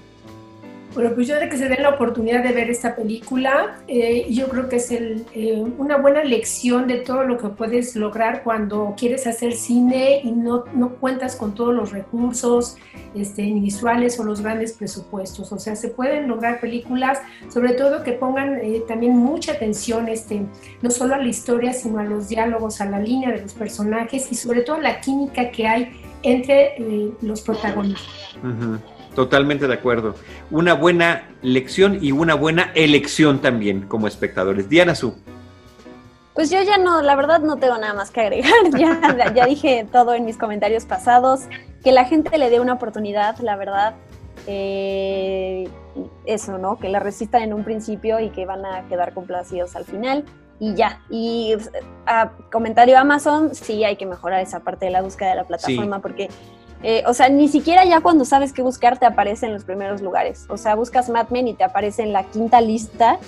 Bueno, 0.97 1.12
pues 1.13 1.27
yo 1.27 1.39
de 1.39 1.47
que 1.47 1.57
se 1.57 1.69
den 1.69 1.83
la 1.83 1.89
oportunidad 1.89 2.41
de 2.41 2.51
ver 2.53 2.71
esta 2.71 2.95
película, 2.95 3.77
eh, 3.88 4.25
yo 4.31 4.47
creo 4.47 4.67
que 4.67 4.77
es 4.77 4.89
el, 4.89 5.27
eh, 5.36 5.63
una 5.77 5.97
buena 5.97 6.23
lección 6.23 6.88
de 6.88 6.95
todo 6.95 7.21
lo 7.21 7.38
que 7.38 7.49
puedes 7.49 7.95
lograr 7.95 8.41
cuando 8.41 8.95
quieres 8.97 9.27
hacer 9.27 9.53
cine 9.53 10.21
y 10.23 10.31
no, 10.31 10.65
no 10.73 10.95
cuentas 10.95 11.36
con 11.36 11.53
todos 11.53 11.71
los 11.71 11.91
recursos 11.91 12.77
este, 13.13 13.43
visuales 13.43 14.19
o 14.19 14.23
los 14.23 14.41
grandes 14.41 14.73
presupuestos. 14.73 15.51
O 15.51 15.60
sea, 15.60 15.75
se 15.75 15.89
pueden 15.89 16.27
lograr 16.27 16.60
películas, 16.60 17.19
sobre 17.47 17.73
todo 17.73 18.03
que 18.03 18.13
pongan 18.13 18.55
eh, 18.55 18.81
también 18.88 19.15
mucha 19.15 19.51
atención, 19.51 20.07
este, 20.07 20.47
no 20.81 20.89
solo 20.89 21.13
a 21.13 21.19
la 21.19 21.27
historia, 21.27 21.73
sino 21.73 21.99
a 21.99 22.05
los 22.05 22.27
diálogos, 22.27 22.81
a 22.81 22.86
la 22.86 22.99
línea 22.99 23.29
de 23.29 23.43
los 23.43 23.53
personajes 23.53 24.31
y 24.31 24.36
sobre 24.36 24.62
todo 24.62 24.77
a 24.77 24.81
la 24.81 24.99
química 24.99 25.51
que 25.51 25.67
hay 25.67 26.01
entre 26.23 27.13
los 27.21 27.41
protagonistas. 27.41 28.36
Totalmente 29.17 29.67
de 29.67 29.73
acuerdo. 29.73 30.13
Una 30.51 30.75
buena 30.75 31.23
lección 31.41 31.97
y 32.03 32.12
una 32.12 32.36
buena 32.36 32.71
elección 32.75 33.41
también 33.41 33.88
como 33.88 34.06
espectadores. 34.06 34.69
Diana 34.69 34.93
Su. 34.93 35.15
Pues 36.36 36.51
yo 36.51 36.62
ya 36.62 36.77
no, 36.77 37.01
la 37.01 37.15
verdad 37.15 37.39
no 37.39 37.58
tengo 37.58 37.80
nada 37.80 37.95
más 37.95 38.12
que 38.12 38.21
agregar. 38.21 38.53
Ya, 38.77 39.34
ya 39.34 39.47
dije 39.47 39.88
todo 39.91 40.13
en 40.13 40.23
mis 40.23 40.38
comentarios 40.38 40.86
pasados. 40.86 41.45
Que 41.84 41.91
la 41.91 42.06
gente 42.06 42.38
le 42.38 42.51
dé 42.51 42.60
una 42.60 42.73
oportunidad, 42.73 43.39
la 43.39 43.56
verdad. 43.56 43.95
Eh, 44.45 45.67
eso, 46.27 46.60
¿no? 46.60 46.77
Que 46.77 46.88
la 46.88 46.99
resistan 46.99 47.41
en 47.41 47.53
un 47.53 47.63
principio 47.63 48.19
y 48.19 48.30
que 48.30 48.45
van 48.45 48.67
a 48.67 48.88
quedar 48.88 49.15
complacidos 49.15 49.75
al 49.75 49.86
final. 49.86 50.25
Y 50.60 50.75
ya. 50.75 51.01
Y 51.10 51.56
a 52.06 52.34
comentario 52.51 52.99
Amazon, 52.99 53.56
sí 53.56 53.84
hay 53.84 53.95
que 53.95 54.06
mejorar 54.06 54.41
esa 54.41 54.60
parte 54.60 54.86
de 54.86 54.91
la 54.91 55.01
búsqueda 55.01 55.30
de 55.32 55.36
la 55.38 55.45
plataforma 55.45 56.03
porque 56.03 56.30
eh, 56.84 57.04
o 57.08 57.13
sea, 57.13 57.30
ni 57.30 57.48
siquiera 57.48 57.86
ya 57.86 58.02
cuando 58.02 58.26
sabes 58.26 58.54
qué 58.54 58.62
buscar 58.62 59.00
te 59.00 59.06
aparece 59.06 59.48
en 59.48 59.54
los 59.54 59.63
primeros 59.63 60.02
lugares. 60.02 60.46
O 60.50 60.58
sea, 60.58 60.76
buscas 60.76 61.10
Mad 61.10 61.30
Men 61.30 61.48
y 61.48 61.54
te 61.54 61.63
aparece 61.63 62.04
en 62.04 62.13
la 62.13 62.24
quinta 62.24 62.62
lista 62.62 63.20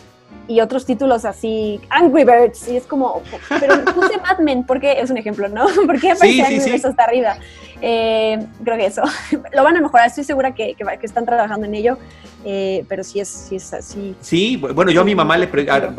y 0.49 0.61
otros 0.61 0.85
títulos 0.85 1.25
así, 1.25 1.79
Angry 1.89 2.23
Birds, 2.23 2.67
y 2.67 2.77
es 2.77 2.87
como, 2.87 3.21
pero 3.59 3.85
puse 3.93 4.17
Mad 4.17 4.39
Men 4.39 4.65
porque 4.65 4.99
es 4.99 5.11
un 5.11 5.17
ejemplo, 5.17 5.47
¿no? 5.47 5.67
¿Por 5.85 5.99
qué 5.99 6.11
aparece 6.11 6.41
Angry 6.41 6.71
Birds 6.71 6.85
hasta 6.85 7.03
arriba? 7.03 7.37
Eh, 7.81 8.45
creo 8.63 8.77
que 8.77 8.85
eso. 8.87 9.03
Lo 9.53 9.63
van 9.63 9.77
a 9.77 9.81
mejorar, 9.81 10.07
estoy 10.07 10.23
segura 10.23 10.53
que, 10.53 10.75
que, 10.75 11.05
están 11.05 11.25
trabajando 11.25 11.67
en 11.67 11.75
ello, 11.75 11.97
eh, 12.43 12.83
pero 12.89 13.03
sí 13.03 13.19
es, 13.19 13.29
sí 13.29 13.57
es 13.57 13.73
así. 13.73 14.15
Sí, 14.21 14.57
bueno, 14.57 14.91
yo 14.91 15.01
a 15.01 15.05
mi 15.05 15.13
mamá 15.13 15.37
le, 15.37 15.49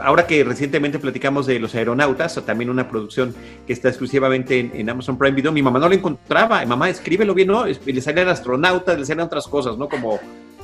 ahora 0.03 0.27
que 0.27 0.43
recientemente 0.43 0.99
platicamos 0.99 1.47
de 1.47 1.61
Los 1.61 1.77
Aeronautas, 1.77 2.37
o 2.37 2.43
también 2.43 2.71
una 2.71 2.89
producción 2.89 3.35
que 3.67 3.73
está 3.73 3.89
exclusivamente 3.89 4.71
en, 4.75 4.91
Amazon 4.91 5.17
Prime 5.17 5.37
Video, 5.37 5.53
mi 5.53 5.63
mamá 5.63 5.79
no 5.79 5.89
lo 5.89 5.95
encontraba, 5.95 6.67
mamá, 6.67 6.91
escríbelo 6.91 7.35
bien, 7.35 7.49
¿no? 7.49 7.65
Le 7.67 8.01
salían 8.01 8.29
astronautas, 8.29 8.99
le 8.99 9.07
salían 9.07 9.27
otras 9.27 9.47
cosas, 9.47 9.79
¿no? 9.79 9.89
Como 9.89 10.19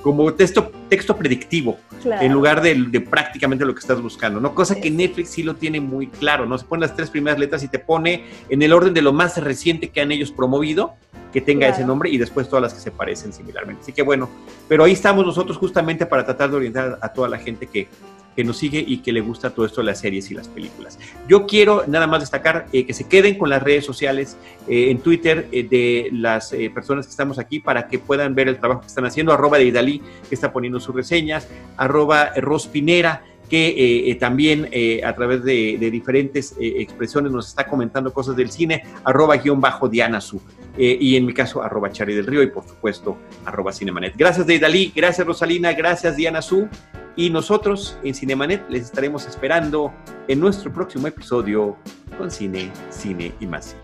como 0.06 0.32
texto, 0.34 0.70
texto 0.88 1.16
predictivo, 1.16 1.80
en 2.04 2.32
lugar 2.32 2.62
de, 2.62 3.00
prácticamente 3.00 3.64
lo 3.64 3.74
que 3.74 3.80
estás 3.80 4.00
buscando, 4.00 4.38
¿no? 4.38 4.54
Cosa 4.54 4.76
que 4.76 4.88
Netflix 4.88 5.30
sí 5.30 5.42
lo 5.42 5.56
tiene 5.56 5.80
muy 5.80 6.06
claro, 6.06 6.46
¿no? 6.46 6.56
Se 6.56 6.64
pone 6.64 6.82
las 6.82 6.94
tres 6.94 7.10
primeras 7.10 7.40
letras 7.40 7.64
y 7.64 7.68
te 7.68 7.80
pone 7.80 8.22
en 8.48 8.62
el 8.62 8.72
orden 8.72 8.94
de 8.94 9.02
lo 9.02 9.12
más 9.12 9.36
reciente 9.42 9.88
que 9.88 10.00
han 10.00 10.12
ellos 10.12 10.30
promovido, 10.30 10.94
que 11.32 11.40
tenga 11.40 11.66
ese 11.66 11.84
nombre 11.84 12.08
y 12.08 12.18
después 12.18 12.48
todas 12.48 12.62
las 12.62 12.74
que 12.74 12.78
se 12.78 12.92
parecen 12.92 13.32
similarmente. 13.32 13.82
Así 13.82 13.92
que 13.92 14.02
bueno, 14.02 14.30
pero 14.68 14.84
ahí 14.84 14.92
estamos 14.92 15.26
nosotros 15.26 15.58
justamente 15.58 16.06
para 16.06 16.24
tratar 16.24 16.52
de 16.52 16.56
orientar 16.56 17.00
a 17.02 17.08
toda 17.08 17.28
la 17.28 17.38
gente 17.38 17.66
que 17.66 17.88
que 18.36 18.44
nos 18.44 18.58
sigue 18.58 18.84
y 18.86 18.98
que 18.98 19.12
le 19.12 19.22
gusta 19.22 19.50
todo 19.50 19.64
esto 19.64 19.80
de 19.80 19.86
las 19.86 19.98
series 19.98 20.30
y 20.30 20.34
las 20.34 20.46
películas. 20.46 20.98
Yo 21.26 21.46
quiero 21.46 21.84
nada 21.86 22.06
más 22.06 22.20
destacar 22.20 22.66
eh, 22.72 22.84
que 22.84 22.92
se 22.92 23.08
queden 23.08 23.38
con 23.38 23.48
las 23.48 23.62
redes 23.62 23.84
sociales 23.84 24.36
eh, 24.68 24.90
en 24.90 24.98
Twitter 24.98 25.48
eh, 25.50 25.66
de 25.68 26.10
las 26.12 26.54
personas 26.74 27.06
que 27.06 27.10
estamos 27.10 27.38
aquí 27.38 27.60
para 27.60 27.88
que 27.88 27.98
puedan 27.98 28.34
ver 28.34 28.48
el 28.48 28.58
trabajo 28.58 28.82
que 28.82 28.88
están 28.88 29.06
haciendo, 29.06 29.32
arroba 29.32 29.56
de 29.58 29.64
Idalí, 29.64 30.02
que 30.28 30.34
está 30.34 30.52
poniendo 30.52 30.78
sus 30.78 30.94
reseñas, 30.94 31.48
arroba 31.78 32.32
Rospinera, 32.36 33.24
que 33.48 34.16
también 34.20 34.68
a 35.04 35.14
través 35.14 35.42
de, 35.44 35.78
diferentes 35.90 36.54
expresiones 36.58 37.32
nos 37.32 37.48
está 37.48 37.66
comentando 37.66 38.12
cosas 38.12 38.36
del 38.36 38.50
cine, 38.50 38.84
arroba 39.04 39.36
guion 39.36 39.60
bajo 39.60 39.88
Diana 39.88 40.20
Su, 40.20 40.40
y 40.76 41.16
en 41.16 41.26
mi 41.26 41.32
caso 41.32 41.62
arroba 41.62 41.90
Chari 41.90 42.14
del 42.14 42.26
Río 42.26 42.42
y 42.42 42.48
por 42.48 42.66
supuesto 42.66 43.16
arroba 43.44 43.72
Cinemanet. 43.72 44.14
Gracias 44.16 44.46
Deidali, 44.46 44.92
gracias 44.94 45.26
Rosalina, 45.26 45.72
gracias 45.72 46.16
Diana 46.16 46.42
Su, 46.42 46.68
y 47.16 47.30
nosotros 47.30 47.98
en 48.04 48.14
Cinemanet 48.14 48.68
les 48.68 48.82
estaremos 48.82 49.26
esperando 49.26 49.92
en 50.28 50.40
nuestro 50.40 50.72
próximo 50.72 51.06
episodio 51.06 51.76
con 52.18 52.30
cine, 52.30 52.70
cine 52.90 53.32
y 53.40 53.46
más. 53.46 53.76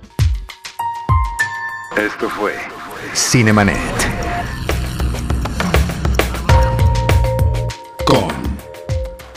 Esto 1.97 2.29
fue 2.29 2.55
Cinemanet. 3.15 3.77
con 8.05 8.42